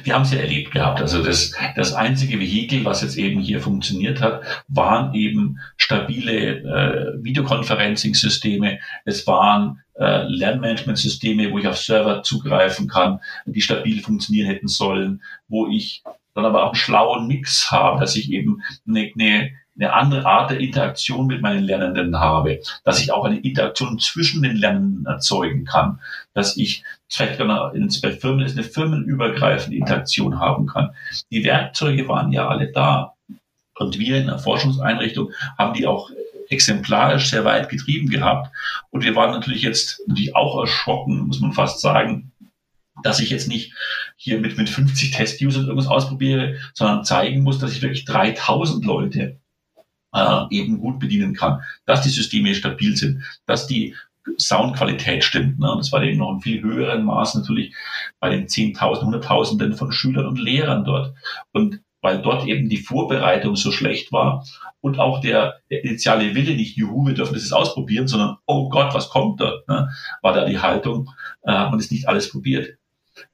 wir 0.02 0.14
haben 0.14 0.22
es 0.22 0.32
ja 0.32 0.38
erlebt 0.38 0.72
gehabt. 0.72 1.00
Also 1.00 1.22
das, 1.22 1.52
das 1.76 1.92
einzige 1.92 2.40
Vehikel, 2.40 2.84
was 2.84 3.02
jetzt 3.02 3.16
eben 3.16 3.40
hier 3.40 3.60
funktioniert 3.60 4.20
hat, 4.20 4.42
waren 4.68 5.14
eben 5.14 5.58
stabile 5.76 6.58
äh, 6.58 7.24
Videoconferencing-Systeme. 7.24 8.78
Es 9.04 9.26
waren 9.26 9.80
äh, 9.94 10.22
Lernmanagement-Systeme, 10.26 11.52
wo 11.52 11.58
ich 11.58 11.68
auf 11.68 11.78
Server 11.78 12.22
zugreifen 12.22 12.88
kann, 12.88 13.20
die 13.46 13.60
stabil 13.60 14.02
funktionieren 14.02 14.48
hätten 14.48 14.68
sollen, 14.68 15.22
wo 15.48 15.68
ich 15.68 16.02
dann 16.34 16.44
aber 16.44 16.64
auch 16.64 16.70
einen 16.70 16.74
schlauen 16.74 17.26
Mix 17.26 17.70
habe, 17.70 18.00
dass 18.00 18.16
ich 18.16 18.32
eben 18.32 18.62
eine, 18.86 19.10
eine 19.14 19.50
eine 19.76 19.92
andere 19.92 20.26
Art 20.26 20.50
der 20.50 20.60
Interaktion 20.60 21.26
mit 21.26 21.42
meinen 21.42 21.64
Lernenden 21.64 22.18
habe, 22.18 22.60
dass 22.84 23.00
ich 23.00 23.12
auch 23.12 23.24
eine 23.24 23.40
Interaktion 23.40 23.98
zwischen 23.98 24.42
den 24.42 24.56
Lernenden 24.56 25.06
erzeugen 25.06 25.64
kann, 25.64 26.00
dass 26.32 26.56
ich 26.56 26.84
vielleicht 27.14 27.38
bei 28.02 28.12
Firmen 28.12 28.44
ist 28.44 28.56
eine 28.56 28.66
firmenübergreifende 28.66 29.76
Interaktion 29.76 30.38
haben 30.38 30.66
kann. 30.66 30.90
Die 31.30 31.44
Werkzeuge 31.44 32.08
waren 32.08 32.32
ja 32.32 32.48
alle 32.48 32.70
da. 32.72 33.14
Und 33.76 33.98
wir 33.98 34.18
in 34.18 34.26
der 34.26 34.38
Forschungseinrichtung 34.38 35.32
haben 35.58 35.74
die 35.74 35.86
auch 35.86 36.10
exemplarisch 36.48 37.30
sehr 37.30 37.44
weit 37.44 37.68
getrieben 37.68 38.08
gehabt. 38.08 38.54
Und 38.90 39.04
wir 39.04 39.14
waren 39.16 39.32
natürlich 39.32 39.62
jetzt 39.62 40.00
natürlich 40.06 40.36
auch 40.36 40.60
erschrocken, 40.60 41.26
muss 41.26 41.40
man 41.40 41.52
fast 41.52 41.80
sagen, 41.80 42.32
dass 43.02 43.20
ich 43.20 43.30
jetzt 43.30 43.48
nicht 43.48 43.74
hier 44.16 44.38
mit, 44.38 44.56
mit 44.56 44.68
50 44.68 45.10
Test-Usern 45.10 45.64
irgendwas 45.64 45.88
ausprobiere, 45.88 46.56
sondern 46.74 47.04
zeigen 47.04 47.42
muss, 47.42 47.58
dass 47.58 47.72
ich 47.72 47.82
wirklich 47.82 48.04
3000 48.04 48.84
Leute 48.84 49.40
äh, 50.14 50.44
eben 50.50 50.80
gut 50.80 51.00
bedienen 51.00 51.34
kann, 51.34 51.62
dass 51.86 52.02
die 52.02 52.10
Systeme 52.10 52.54
stabil 52.54 52.96
sind, 52.96 53.24
dass 53.46 53.66
die 53.66 53.96
Soundqualität 54.38 55.24
stimmt. 55.24 55.58
Ne? 55.58 55.70
Und 55.70 55.78
das 55.78 55.92
war 55.92 56.02
eben 56.02 56.18
noch 56.18 56.32
in 56.32 56.40
viel 56.40 56.62
höheren 56.62 57.04
Maß 57.04 57.34
natürlich 57.34 57.74
bei 58.20 58.30
den 58.30 58.48
Zehntausenden, 58.48 59.06
Hunderttausenden 59.06 59.74
von 59.74 59.92
Schülern 59.92 60.26
und 60.26 60.38
Lehrern 60.38 60.84
dort. 60.84 61.14
Und 61.52 61.80
weil 62.04 62.20
dort 62.20 62.46
eben 62.46 62.68
die 62.68 62.76
Vorbereitung 62.76 63.56
so 63.56 63.72
schlecht 63.72 64.12
war 64.12 64.44
und 64.82 64.98
auch 64.98 65.22
der, 65.22 65.60
der 65.70 65.84
initiale 65.84 66.34
Wille 66.34 66.54
nicht, 66.54 66.76
juhu, 66.76 67.06
wir 67.06 67.14
dürfen 67.14 67.32
das 67.32 67.44
jetzt 67.44 67.54
ausprobieren, 67.54 68.06
sondern, 68.06 68.36
oh 68.44 68.68
Gott, 68.68 68.92
was 68.92 69.08
kommt 69.08 69.40
da? 69.40 69.54
Ne? 69.66 69.88
War 70.20 70.34
da 70.34 70.44
die 70.44 70.58
Haltung, 70.58 71.10
äh, 71.44 71.52
hat 71.52 71.70
man 71.70 71.78
das 71.78 71.90
nicht 71.90 72.06
alles 72.06 72.30
probiert. 72.30 72.76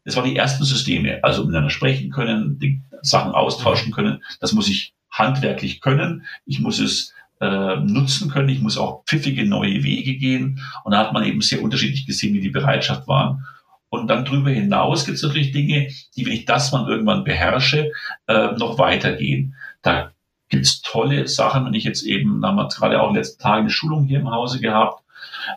Das 0.05 0.14
waren 0.14 0.31
die 0.31 0.37
ersten 0.37 0.62
Systeme, 0.62 1.18
also 1.24 1.42
miteinander 1.42 1.70
sprechen 1.70 2.11
können, 2.11 2.61
die 2.61 2.81
Sachen 3.03 3.33
austauschen 3.33 3.92
können. 3.92 4.22
Das 4.40 4.53
muss 4.53 4.68
ich 4.68 4.94
handwerklich 5.11 5.81
können. 5.81 6.24
Ich 6.46 6.61
muss 6.61 6.79
es 6.79 7.12
äh, 7.40 7.76
nutzen 7.76 8.31
können. 8.31 8.48
Ich 8.48 8.61
muss 8.61 8.79
auch 8.79 9.05
pfiffige 9.05 9.46
neue 9.46 9.83
Wege 9.83 10.16
gehen. 10.16 10.61
Und 10.85 10.92
da 10.92 10.98
hat 10.98 11.12
man 11.12 11.24
eben 11.24 11.40
sehr 11.40 11.62
unterschiedlich 11.62 12.07
gesehen, 12.07 12.35
wie 12.35 12.40
die 12.40 12.50
Bereitschaft 12.50 13.09
waren. 13.09 13.46
Und 13.88 14.09
dann 14.09 14.24
darüber 14.24 14.50
hinaus 14.50 15.05
gibt 15.05 15.16
es 15.16 15.22
natürlich 15.22 15.50
Dinge, 15.50 15.88
die, 16.16 16.26
wenn 16.26 16.33
ich 16.33 16.44
das 16.44 16.70
mal 16.70 16.88
irgendwann 16.88 17.24
beherrsche, 17.24 17.90
äh, 18.29 18.53
noch 18.53 18.79
weitergehen. 18.79 19.57
Da 19.83 20.12
gibt 20.48 20.64
es 20.64 20.83
tolle 20.83 21.26
Sachen. 21.26 21.66
Wenn 21.66 21.74
ich 21.74 21.85
jetzt 21.85 22.05
eben, 22.05 22.40
da 22.40 22.48
haben 22.48 22.57
wir 22.57 22.68
gerade 22.68 23.00
auch 23.00 23.09
in 23.09 23.14
den 23.14 23.22
letzten 23.22 23.42
Tagen 23.42 23.62
eine 23.62 23.70
Schulung 23.70 24.05
hier 24.05 24.20
im 24.20 24.31
Hause 24.31 24.61
gehabt 24.61 25.03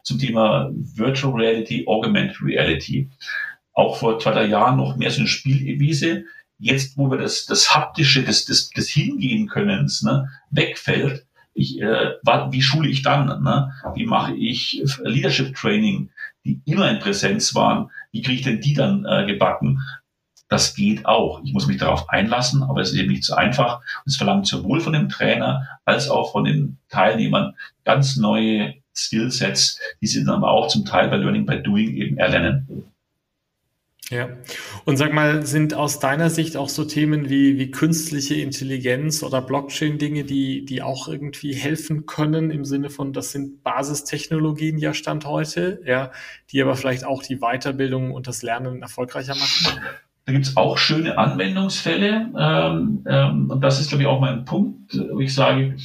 zum 0.04 0.19
Thema 0.19 0.72
Virtual 0.74 1.34
Reality, 1.34 1.86
Augmented 1.88 2.41
Reality. 2.41 3.10
Auch 3.74 3.98
vor 3.98 4.19
zwei, 4.19 4.32
drei 4.32 4.46
Jahren 4.46 4.78
noch 4.78 4.96
mehr 4.96 5.12
so 5.12 5.19
eine 5.19 5.28
Spielwiese 5.28 6.26
jetzt, 6.60 6.98
wo 6.98 7.12
wir 7.12 7.17
das, 7.17 7.46
das 7.46 7.76
haptische, 7.76 8.24
das, 8.24 8.46
das, 8.46 8.69
das 8.69 8.88
Hingehen 8.88 9.48
können, 9.48 9.91
ne, 10.02 10.30
wegfällt, 10.50 11.26
ich, 11.54 11.80
äh, 11.80 12.13
wie 12.52 12.62
schule 12.62 12.89
ich 12.89 13.02
dann? 13.02 13.44
Ne? 13.44 13.72
Wie 13.96 14.06
mache 14.06 14.34
ich 14.34 14.84
Leadership 15.04 15.56
Training, 15.56 16.10
die 16.46 16.62
immer 16.66 16.89
in 16.89 17.00
Präsenz 17.00 17.54
waren? 17.56 17.89
Wie 18.12 18.22
kriege 18.22 18.39
ich 18.39 18.44
denn 18.44 18.62
die 18.62 18.74
dann 18.74 19.06
äh, 19.06 19.26
gebacken? 19.26 19.80
Das 20.50 20.76
geht 20.76 21.06
auch. 21.06 21.42
Ich 21.44 21.54
muss 21.54 21.68
mich 21.68 21.78
darauf 21.78 22.10
einlassen, 22.10 22.63
aber 22.63 22.82
es 22.82 22.92
ist 22.92 23.00
eben 23.00 23.12
nicht 23.12 23.24
so 23.24 23.34
einfach. 23.34 23.80
Und 23.80 24.12
es 24.12 24.18
verlangt 24.18 24.46
sowohl 24.46 24.82
von 24.82 24.94
dem 24.94 25.10
Trainer 25.10 25.68
als 25.86 26.10
auch 26.10 26.32
von 26.32 26.44
den 26.44 26.78
Teilnehmern 26.89 27.56
ganz 27.86 28.18
neue 28.18 28.76
Skillsets, 28.96 29.80
die 30.02 30.08
sie 30.08 30.24
dann 30.24 30.36
aber 30.36 30.52
auch 30.52 30.68
zum 30.68 30.86
Teil 30.86 31.10
bei 31.10 31.18
Learning 31.18 31.46
by 31.46 31.62
Doing 31.62 31.96
eben 31.96 32.18
erlernen. 32.18 32.92
Ja. 34.10 34.30
Und 34.86 34.98
sag 34.98 35.13
mal, 35.13 35.46
sind 35.46 35.74
aus 35.74 36.00
deiner 36.00 36.30
Sicht 36.30 36.58
auch 36.58 36.70
so 36.70 36.84
Themen 36.84 37.30
wie, 37.30 37.58
wie 37.58 37.72
künstliche 37.72 38.36
Intelligenz 38.36 39.24
oder 39.24 39.42
Blockchain-Dinge, 39.42 40.26
die, 40.26 40.66
die 40.66 40.82
auch 40.82 41.08
irgendwie 41.08 41.54
helfen 41.54 42.06
können 42.06 42.52
im 42.52 42.66
Sinne 42.66 42.89
von, 42.89 43.13
das 43.13 43.32
sind 43.32 43.63
Basistechnologien 43.63 44.78
ja 44.78 44.94
Stand 44.94 45.26
heute, 45.26 45.82
ja, 45.86 46.12
die 46.52 46.62
aber 46.62 46.76
vielleicht 46.76 47.06
auch 47.06 47.24
die 47.24 47.38
Weiterbildung 47.38 48.12
und 48.12 48.28
das 48.28 48.44
Lernen 48.44 48.82
erfolgreicher 48.82 49.36
machen? 49.36 49.80
Da 50.26 50.32
gibt's 50.32 50.56
auch 50.56 50.78
schöne 50.78 51.18
Anwendungsfälle. 51.18 52.32
Ähm, 52.38 53.04
ähm, 53.08 53.50
und 53.50 53.62
das 53.62 53.80
ist, 53.80 53.89
glaube 53.89 54.04
ich, 54.04 54.08
auch 54.08 54.22
mein 54.22 54.46
Punkt, 54.46 54.98
wo 55.12 55.20
ich 55.20 55.34
sage, 55.34 55.76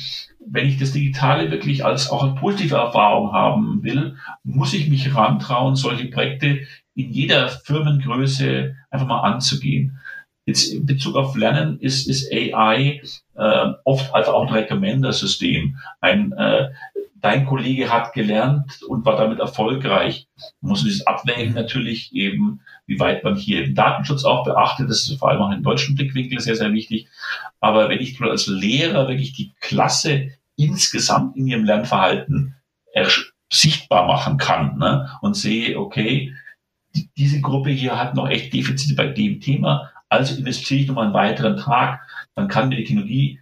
wenn 0.50 0.66
ich 0.66 0.78
das 0.78 0.92
Digitale 0.92 1.50
wirklich 1.50 1.84
als 1.84 2.10
auch 2.10 2.22
als 2.22 2.40
positive 2.40 2.76
Erfahrung 2.76 3.32
haben 3.32 3.82
will, 3.82 4.16
muss 4.44 4.74
ich 4.74 4.88
mich 4.88 5.14
rantrauen, 5.14 5.76
solche 5.76 6.06
Projekte 6.06 6.60
in 6.98 7.12
jeder 7.12 7.48
Firmengröße 7.48 8.74
einfach 8.90 9.06
mal 9.06 9.20
anzugehen. 9.20 10.00
Jetzt 10.46 10.72
in 10.72 10.84
Bezug 10.84 11.14
auf 11.14 11.36
Lernen 11.36 11.78
ist, 11.78 12.08
ist 12.08 12.32
AI 12.32 13.00
äh, 13.36 13.66
oft 13.84 14.12
einfach 14.12 14.32
auch 14.32 14.48
ein 14.48 14.52
Recommender-System. 14.52 15.76
Ein, 16.00 16.32
äh, 16.32 16.70
dein 17.14 17.46
Kollege 17.46 17.92
hat 17.92 18.14
gelernt 18.14 18.82
und 18.88 19.04
war 19.04 19.16
damit 19.16 19.38
erfolgreich. 19.38 20.26
Man 20.60 20.70
muss 20.70 20.82
dieses 20.82 21.06
abwägen 21.06 21.54
natürlich 21.54 22.12
eben, 22.14 22.62
wie 22.86 22.98
weit 22.98 23.22
man 23.22 23.36
hier 23.36 23.62
den 23.64 23.76
Datenschutz 23.76 24.24
auch 24.24 24.44
beachtet. 24.44 24.90
Das 24.90 25.08
ist 25.08 25.18
vor 25.20 25.30
allem 25.30 25.42
auch 25.42 25.52
im 25.52 25.62
deutschen 25.62 25.94
Blickwinkel 25.94 26.40
sehr, 26.40 26.56
sehr 26.56 26.72
wichtig. 26.72 27.06
Aber 27.60 27.88
wenn 27.90 28.00
ich 28.00 28.20
als 28.20 28.48
Lehrer 28.48 29.06
wirklich 29.06 29.34
die 29.34 29.52
Klasse 29.60 30.30
insgesamt 30.56 31.36
in 31.36 31.46
ihrem 31.46 31.64
Lernverhalten 31.64 32.56
sichtbar 33.52 34.06
machen 34.06 34.36
kann 34.36 34.78
ne, 34.78 35.10
und 35.20 35.34
sehe, 35.34 35.78
okay, 35.78 36.34
diese 37.16 37.40
Gruppe 37.40 37.70
hier 37.70 37.98
hat 37.98 38.14
noch 38.14 38.28
echt 38.28 38.52
Defizite 38.52 38.94
bei 38.94 39.06
dem 39.06 39.40
Thema, 39.40 39.90
Also 40.08 40.36
investiere 40.36 40.80
ich 40.80 40.88
nochmal 40.88 41.06
einen 41.06 41.14
weiteren 41.14 41.56
Tag, 41.56 42.00
dann 42.34 42.48
kann 42.48 42.68
mir 42.68 42.76
die 42.76 42.84
Technologie, 42.84 43.40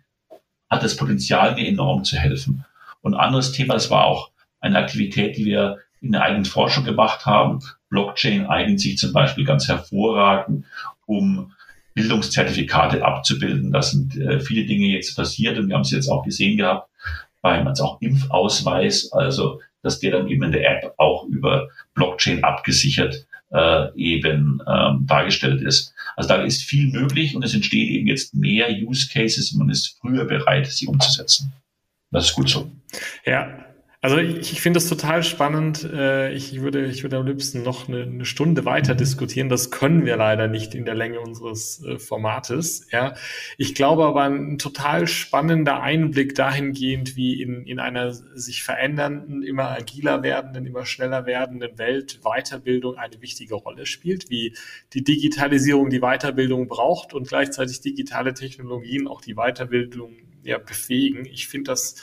hat 0.68 0.82
das 0.82 0.96
Potenzial, 0.96 1.54
mir 1.54 1.68
enorm 1.68 2.04
zu 2.04 2.16
helfen. 2.16 2.64
Und 3.02 3.14
anderes 3.14 3.52
Thema, 3.52 3.74
das 3.74 3.90
war 3.90 4.04
auch 4.04 4.30
eine 4.60 4.78
Aktivität, 4.78 5.36
die 5.36 5.44
wir 5.44 5.78
in 6.00 6.12
der 6.12 6.22
eigenen 6.22 6.44
Forschung 6.44 6.84
gemacht 6.84 7.24
haben. 7.24 7.60
Blockchain 7.88 8.46
eignet 8.46 8.80
sich 8.80 8.98
zum 8.98 9.12
Beispiel 9.12 9.44
ganz 9.44 9.68
hervorragend, 9.68 10.64
um 11.06 11.52
Bildungszertifikate 11.94 13.04
abzubilden. 13.04 13.72
Das 13.72 13.92
sind 13.92 14.16
äh, 14.16 14.40
viele 14.40 14.66
Dinge 14.66 14.86
jetzt 14.86 15.16
passiert 15.16 15.58
und 15.58 15.68
wir 15.68 15.76
haben 15.76 15.82
es 15.82 15.92
jetzt 15.92 16.08
auch 16.08 16.24
gesehen 16.24 16.56
gehabt 16.56 16.90
beim 17.46 17.66
also 17.68 17.84
auch 17.84 18.00
Impfausweis, 18.00 19.12
also 19.12 19.60
dass 19.82 20.00
der 20.00 20.10
dann 20.10 20.28
eben 20.28 20.42
in 20.42 20.52
der 20.52 20.68
App 20.68 20.94
auch 20.96 21.24
über 21.24 21.68
Blockchain 21.94 22.42
abgesichert 22.42 23.25
äh, 23.52 23.94
eben 23.96 24.60
ähm, 24.66 25.06
dargestellt 25.06 25.62
ist. 25.62 25.94
Also 26.16 26.28
da 26.28 26.42
ist 26.42 26.62
viel 26.62 26.90
möglich 26.90 27.36
und 27.36 27.44
es 27.44 27.54
entstehen 27.54 27.88
eben 27.88 28.06
jetzt 28.06 28.34
mehr 28.34 28.68
Use 28.70 29.08
Cases 29.12 29.52
und 29.52 29.58
man 29.58 29.70
ist 29.70 29.98
früher 30.00 30.24
bereit, 30.24 30.66
sie 30.66 30.86
umzusetzen. 30.86 31.52
Das 32.10 32.26
ist 32.26 32.34
gut 32.34 32.48
so. 32.48 32.70
Ja, 33.24 33.65
also 34.02 34.18
ich, 34.18 34.52
ich 34.52 34.60
finde 34.60 34.78
das 34.78 34.88
total 34.88 35.22
spannend. 35.22 35.84
Äh, 35.84 36.32
ich 36.32 36.60
würde, 36.60 36.86
ich 36.86 37.02
würde 37.02 37.16
am 37.16 37.26
liebsten 37.26 37.62
noch 37.62 37.88
eine, 37.88 38.02
eine, 38.02 38.24
Stunde 38.24 38.64
weiter 38.64 38.94
diskutieren. 38.94 39.48
Das 39.48 39.70
können 39.70 40.04
wir 40.04 40.16
leider 40.16 40.48
nicht 40.48 40.74
in 40.74 40.84
der 40.84 40.94
Länge 40.94 41.20
unseres 41.20 41.82
äh, 41.84 41.98
Formates. 41.98 42.86
Ja, 42.92 43.14
ich 43.56 43.74
glaube 43.74 44.04
aber 44.04 44.24
ein 44.24 44.58
total 44.58 45.06
spannender 45.06 45.82
Einblick 45.82 46.34
dahingehend, 46.34 47.16
wie 47.16 47.42
in, 47.42 47.66
in 47.66 47.78
einer 47.78 48.12
sich 48.12 48.62
verändernden, 48.62 49.42
immer 49.42 49.70
agiler 49.70 50.22
werdenden, 50.22 50.66
immer 50.66 50.84
schneller 50.84 51.26
werdenden 51.26 51.78
Welt 51.78 52.20
Weiterbildung 52.22 52.96
eine 52.96 53.20
wichtige 53.20 53.54
Rolle 53.54 53.86
spielt, 53.86 54.30
wie 54.30 54.54
die 54.92 55.04
Digitalisierung 55.04 55.90
die 55.90 56.00
Weiterbildung 56.00 56.68
braucht 56.68 57.14
und 57.14 57.28
gleichzeitig 57.28 57.80
digitale 57.80 58.34
Technologien 58.34 59.08
auch 59.08 59.20
die 59.20 59.34
Weiterbildung 59.34 60.16
ja, 60.42 60.58
befähigen. 60.58 61.26
Ich 61.26 61.48
finde 61.48 61.72
das 61.72 61.96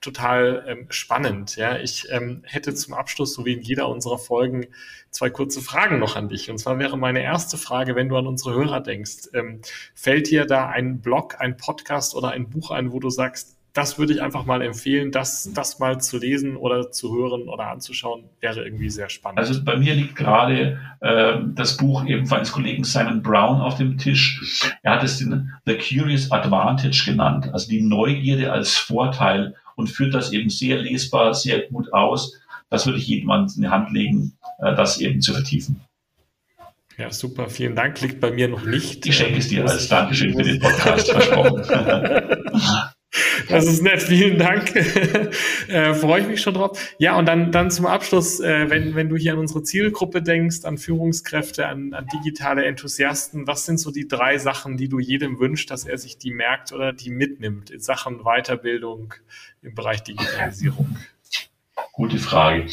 total 0.00 0.64
ähm, 0.66 0.86
spannend. 0.90 1.56
Ja, 1.56 1.78
ich 1.78 2.06
ähm, 2.10 2.42
hätte 2.44 2.74
zum 2.74 2.94
Abschluss, 2.94 3.34
so 3.34 3.44
wie 3.44 3.52
in 3.52 3.60
jeder 3.60 3.88
unserer 3.88 4.18
Folgen, 4.18 4.66
zwei 5.10 5.30
kurze 5.30 5.60
Fragen 5.60 5.98
noch 5.98 6.16
an 6.16 6.28
dich. 6.28 6.50
Und 6.50 6.58
zwar 6.58 6.78
wäre 6.78 6.96
meine 6.96 7.22
erste 7.22 7.58
Frage, 7.58 7.94
wenn 7.96 8.08
du 8.08 8.16
an 8.16 8.26
unsere 8.26 8.54
Hörer 8.54 8.80
denkst, 8.80 9.28
ähm, 9.34 9.60
fällt 9.94 10.30
dir 10.30 10.46
da 10.46 10.68
ein 10.68 11.00
Blog, 11.00 11.36
ein 11.40 11.56
Podcast 11.56 12.14
oder 12.14 12.30
ein 12.30 12.48
Buch 12.48 12.70
ein, 12.70 12.92
wo 12.92 13.00
du 13.00 13.10
sagst, 13.10 13.56
das 13.72 13.98
würde 13.98 14.12
ich 14.12 14.22
einfach 14.22 14.46
mal 14.46 14.62
empfehlen, 14.62 15.12
das, 15.12 15.50
das 15.54 15.78
mal 15.78 16.00
zu 16.00 16.18
lesen 16.18 16.56
oder 16.56 16.90
zu 16.90 17.14
hören 17.14 17.48
oder 17.48 17.68
anzuschauen, 17.68 18.24
wäre 18.40 18.64
irgendwie 18.64 18.90
sehr 18.90 19.08
spannend. 19.08 19.38
Also 19.38 19.64
bei 19.64 19.76
mir 19.76 19.94
liegt 19.94 20.16
gerade 20.16 20.80
äh, 21.00 21.38
das 21.54 21.76
Buch 21.76 22.04
eben 22.06 22.26
meines 22.28 22.50
Kollegen 22.50 22.84
Simon 22.84 23.22
Brown 23.22 23.60
auf 23.60 23.76
dem 23.76 23.96
Tisch. 23.96 24.74
Er 24.82 24.94
hat 24.94 25.04
es 25.04 25.18
den 25.18 25.52
The 25.66 25.76
Curious 25.78 26.32
Advantage 26.32 27.04
genannt, 27.06 27.50
also 27.52 27.68
die 27.68 27.82
Neugierde 27.82 28.50
als 28.50 28.76
Vorteil 28.76 29.54
und 29.80 29.88
führt 29.88 30.14
das 30.14 30.32
eben 30.32 30.50
sehr 30.50 30.78
lesbar, 30.78 31.34
sehr 31.34 31.66
gut 31.68 31.92
aus. 31.92 32.38
Das 32.68 32.86
würde 32.86 32.98
ich 32.98 33.08
jedem 33.08 33.30
in 33.30 33.62
die 33.62 33.68
Hand 33.68 33.90
legen, 33.92 34.36
äh, 34.58 34.74
das 34.76 35.00
eben 35.00 35.20
zu 35.20 35.32
vertiefen. 35.32 35.80
Ja, 36.96 37.10
super, 37.10 37.48
vielen 37.48 37.74
Dank. 37.74 38.00
Liegt 38.02 38.20
bei 38.20 38.30
mir 38.30 38.46
noch 38.46 38.64
nicht. 38.64 39.06
Ich 39.06 39.16
schenke 39.16 39.38
es 39.38 39.48
dir 39.48 39.66
als 39.66 39.88
Dankeschön 39.88 40.34
für 40.34 40.42
den 40.42 40.60
Podcast 40.60 41.10
versprochen. 41.10 41.62
Das 43.50 43.66
ist 43.66 43.82
nett, 43.82 44.02
vielen 44.02 44.38
Dank. 44.38 44.74
äh, 45.68 45.94
Freue 45.94 46.22
ich 46.22 46.28
mich 46.28 46.40
schon 46.40 46.54
drauf. 46.54 46.78
Ja, 46.98 47.18
und 47.18 47.26
dann, 47.26 47.52
dann 47.52 47.70
zum 47.70 47.86
Abschluss, 47.86 48.40
äh, 48.40 48.70
wenn, 48.70 48.94
wenn 48.94 49.08
du 49.08 49.16
hier 49.16 49.32
an 49.32 49.38
unsere 49.38 49.62
Zielgruppe 49.62 50.22
denkst, 50.22 50.64
an 50.64 50.78
Führungskräfte, 50.78 51.66
an, 51.66 51.92
an 51.92 52.06
digitale 52.12 52.64
Enthusiasten, 52.64 53.46
was 53.46 53.66
sind 53.66 53.78
so 53.78 53.90
die 53.90 54.08
drei 54.08 54.38
Sachen, 54.38 54.76
die 54.76 54.88
du 54.88 54.98
jedem 54.98 55.38
wünschst, 55.38 55.70
dass 55.70 55.84
er 55.84 55.98
sich 55.98 56.18
die 56.18 56.32
merkt 56.32 56.72
oder 56.72 56.92
die 56.92 57.10
mitnimmt 57.10 57.70
in 57.70 57.80
Sachen 57.80 58.20
Weiterbildung 58.24 59.14
im 59.62 59.74
Bereich 59.74 60.02
Digitalisierung? 60.02 60.96
Gute 62.00 62.18
Frage. 62.18 62.64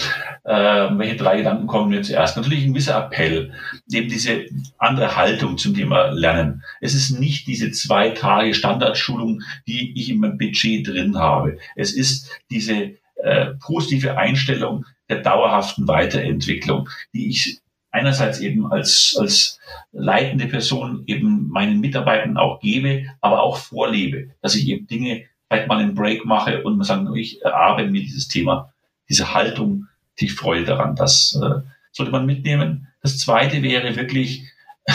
Äh, 0.46 0.88
welche 0.98 1.18
drei 1.18 1.36
Gedanken 1.36 1.68
kommen 1.68 1.90
mir 1.90 2.02
zuerst? 2.02 2.38
Natürlich 2.38 2.64
ein 2.64 2.72
gewisser 2.72 2.98
Appell, 2.98 3.52
eben 3.92 4.08
diese 4.08 4.46
andere 4.78 5.18
Haltung 5.18 5.58
zum 5.58 5.76
Thema 5.76 6.12
Lernen. 6.12 6.64
Es 6.80 6.96
ist 6.96 7.20
nicht 7.20 7.46
diese 7.46 7.72
zwei 7.72 8.12
Tage 8.12 8.54
Standardschulung, 8.54 9.42
die 9.68 9.92
ich 10.00 10.10
in 10.10 10.22
meinem 10.22 10.38
Budget 10.38 10.88
drin 10.88 11.18
habe. 11.18 11.58
Es 11.76 11.92
ist 11.92 12.32
diese 12.50 12.94
äh, 13.16 13.48
positive 13.60 14.18
Einstellung 14.18 14.86
der 15.10 15.24
dauerhaften 15.24 15.90
Weiterentwicklung, 15.90 16.88
die 17.14 17.28
ich 17.28 17.60
einerseits 17.92 18.40
eben 18.40 18.72
als, 18.72 19.18
als 19.20 19.60
leitende 19.92 20.48
Person 20.48 21.04
eben 21.06 21.50
meinen 21.50 21.82
Mitarbeitern 21.82 22.38
auch 22.38 22.62
gebe, 22.62 23.04
aber 23.20 23.42
auch 23.44 23.58
vorlebe, 23.58 24.30
dass 24.42 24.56
ich 24.56 24.70
eben 24.70 24.88
Dinge 24.88 25.26
vielleicht 25.50 25.68
mal 25.68 25.80
einen 25.80 25.96
Break 25.96 26.24
mache 26.24 26.64
und 26.64 26.78
man 26.78 26.86
sagt, 26.86 27.06
ich 27.18 27.42
erarbeite 27.42 27.90
mir 27.90 28.04
dieses 28.04 28.30
Thema 28.30 28.72
diese 29.10 29.34
Haltung, 29.34 29.88
die 30.20 30.30
Freude 30.30 30.66
daran, 30.66 30.96
das 30.96 31.40
äh, 31.42 31.62
sollte 31.92 32.12
man 32.12 32.26
mitnehmen. 32.26 32.88
Das 33.02 33.20
zweite 33.20 33.62
wäre 33.62 33.96
wirklich, 33.96 34.44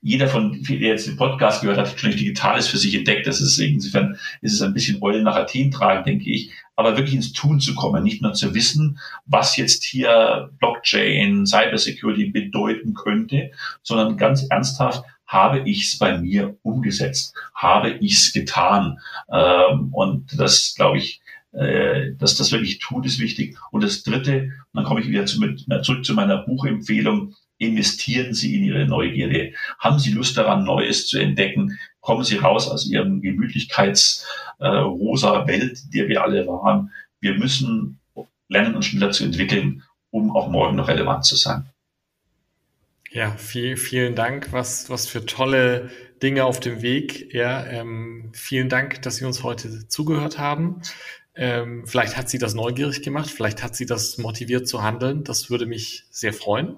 jeder 0.00 0.28
von, 0.28 0.62
der 0.62 0.76
jetzt 0.76 1.06
den 1.06 1.16
Podcast 1.16 1.62
gehört 1.62 1.78
hat, 1.78 1.90
hat 1.90 2.00
schon 2.00 2.10
Digitales 2.10 2.66
für 2.66 2.78
sich 2.78 2.94
entdeckt. 2.94 3.26
Das 3.26 3.40
ist 3.40 3.58
insofern 3.58 4.18
ist 4.40 4.54
es 4.54 4.62
ein 4.62 4.74
bisschen 4.74 5.02
Eulen 5.02 5.24
nach 5.24 5.36
Athen 5.36 5.70
tragen, 5.70 6.04
denke 6.04 6.30
ich. 6.30 6.50
Aber 6.74 6.96
wirklich 6.96 7.14
ins 7.14 7.32
Tun 7.32 7.60
zu 7.60 7.74
kommen, 7.74 8.02
nicht 8.02 8.22
nur 8.22 8.32
zu 8.32 8.54
wissen, 8.54 8.98
was 9.26 9.56
jetzt 9.56 9.84
hier 9.84 10.50
Blockchain, 10.58 11.46
Cybersecurity 11.46 12.30
bedeuten 12.30 12.94
könnte, 12.94 13.50
sondern 13.82 14.16
ganz 14.16 14.44
ernsthaft, 14.48 15.04
habe 15.26 15.60
ich 15.60 15.84
es 15.84 15.98
bei 15.98 16.18
mir 16.18 16.58
umgesetzt? 16.62 17.34
Habe 17.54 17.90
ich 17.90 18.12
es 18.14 18.32
getan? 18.32 18.98
Ähm, 19.32 19.88
und 19.92 20.38
das, 20.38 20.74
glaube 20.76 20.98
ich, 20.98 21.21
äh, 21.52 22.12
dass 22.18 22.36
das 22.36 22.52
wirklich 22.52 22.78
tut, 22.78 23.06
ist 23.06 23.18
wichtig. 23.18 23.56
Und 23.70 23.82
das 23.84 24.02
Dritte, 24.02 24.42
und 24.42 24.74
dann 24.74 24.84
komme 24.84 25.00
ich 25.00 25.08
wieder 25.08 25.24
zu, 25.26 25.38
mit, 25.38 25.66
zurück 25.82 26.04
zu 26.04 26.14
meiner 26.14 26.38
Buchempfehlung, 26.38 27.34
investieren 27.58 28.32
Sie 28.34 28.56
in 28.56 28.64
Ihre 28.64 28.86
Neugierde. 28.86 29.52
Haben 29.78 29.98
Sie 29.98 30.12
Lust 30.12 30.36
daran, 30.36 30.64
Neues 30.64 31.06
zu 31.06 31.18
entdecken? 31.18 31.78
Kommen 32.00 32.24
Sie 32.24 32.36
raus 32.36 32.68
aus 32.68 32.88
Ihrem 32.88 33.20
Gemütlichkeits-rosa 33.20 35.42
äh, 35.42 35.46
Welt, 35.46 35.82
in 35.84 35.90
der 35.90 36.08
wir 36.08 36.22
alle 36.22 36.46
waren. 36.46 36.90
Wir 37.20 37.34
müssen 37.34 37.98
lernen, 38.48 38.74
uns 38.74 38.86
schneller 38.86 39.10
zu 39.10 39.24
entwickeln, 39.24 39.82
um 40.10 40.34
auch 40.34 40.48
morgen 40.48 40.76
noch 40.76 40.88
relevant 40.88 41.24
zu 41.24 41.36
sein. 41.36 41.66
Ja, 43.10 43.32
viel, 43.32 43.76
vielen 43.76 44.14
Dank. 44.14 44.52
Was, 44.52 44.88
was 44.88 45.06
für 45.06 45.26
tolle 45.26 45.90
Dinge 46.22 46.44
auf 46.44 46.60
dem 46.60 46.82
Weg. 46.82 47.34
Ja, 47.34 47.66
ähm, 47.66 48.30
vielen 48.32 48.68
Dank, 48.68 49.02
dass 49.02 49.16
Sie 49.16 49.24
uns 49.24 49.42
heute 49.42 49.88
zugehört 49.88 50.38
haben. 50.38 50.80
Ähm, 51.34 51.86
vielleicht 51.86 52.16
hat 52.16 52.28
sie 52.28 52.38
das 52.38 52.54
neugierig 52.54 53.02
gemacht, 53.02 53.30
vielleicht 53.30 53.62
hat 53.62 53.74
sie 53.74 53.86
das 53.86 54.18
motiviert 54.18 54.68
zu 54.68 54.82
handeln. 54.82 55.24
Das 55.24 55.50
würde 55.50 55.66
mich 55.66 56.04
sehr 56.10 56.32
freuen. 56.32 56.76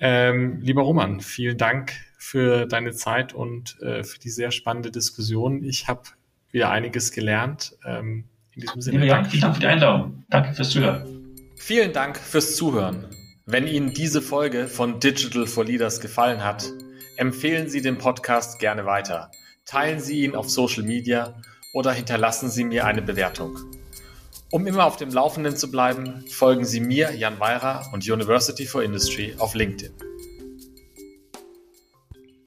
Ähm, 0.00 0.60
lieber 0.60 0.82
Roman, 0.82 1.20
vielen 1.20 1.58
Dank 1.58 1.92
für 2.18 2.66
deine 2.66 2.92
Zeit 2.92 3.32
und 3.32 3.80
äh, 3.80 4.02
für 4.02 4.18
die 4.18 4.30
sehr 4.30 4.50
spannende 4.50 4.90
Diskussion. 4.90 5.62
Ich 5.64 5.88
habe 5.88 6.02
wieder 6.50 6.70
einiges 6.70 7.12
gelernt. 7.12 7.76
Ähm, 7.84 8.24
in 8.58 8.62
diesem 8.62 8.80
Sinne. 8.80 9.06
Ja, 9.06 9.22
vielen 9.24 9.40
Dank 9.40 9.54
für 9.54 9.60
die 9.60 9.66
Einladung. 9.66 10.24
Danke 10.28 10.54
fürs 10.54 10.70
Zuhören. 10.70 11.36
Vielen 11.56 11.92
Dank 11.92 12.18
fürs 12.18 12.56
Zuhören. 12.56 13.06
Wenn 13.46 13.66
Ihnen 13.66 13.92
diese 13.94 14.20
Folge 14.20 14.66
von 14.66 15.00
Digital 15.00 15.46
for 15.46 15.64
Leaders 15.64 16.00
gefallen 16.00 16.44
hat, 16.44 16.70
empfehlen 17.16 17.68
Sie 17.68 17.80
den 17.80 17.98
Podcast 17.98 18.58
gerne 18.58 18.84
weiter. 18.84 19.30
Teilen 19.64 20.00
Sie 20.00 20.24
ihn 20.24 20.34
auf 20.34 20.50
Social 20.50 20.82
Media 20.82 21.40
oder 21.72 21.92
hinterlassen 21.92 22.50
Sie 22.50 22.64
mir 22.64 22.86
eine 22.86 23.02
Bewertung. 23.02 23.58
Um 24.50 24.66
immer 24.66 24.86
auf 24.86 24.96
dem 24.96 25.10
Laufenden 25.10 25.56
zu 25.56 25.70
bleiben, 25.70 26.24
folgen 26.30 26.64
Sie 26.64 26.80
mir, 26.80 27.14
Jan 27.14 27.38
Weirer 27.38 27.90
und 27.92 28.08
University 28.08 28.66
for 28.66 28.82
Industry 28.82 29.34
auf 29.38 29.54
LinkedIn. 29.54 29.92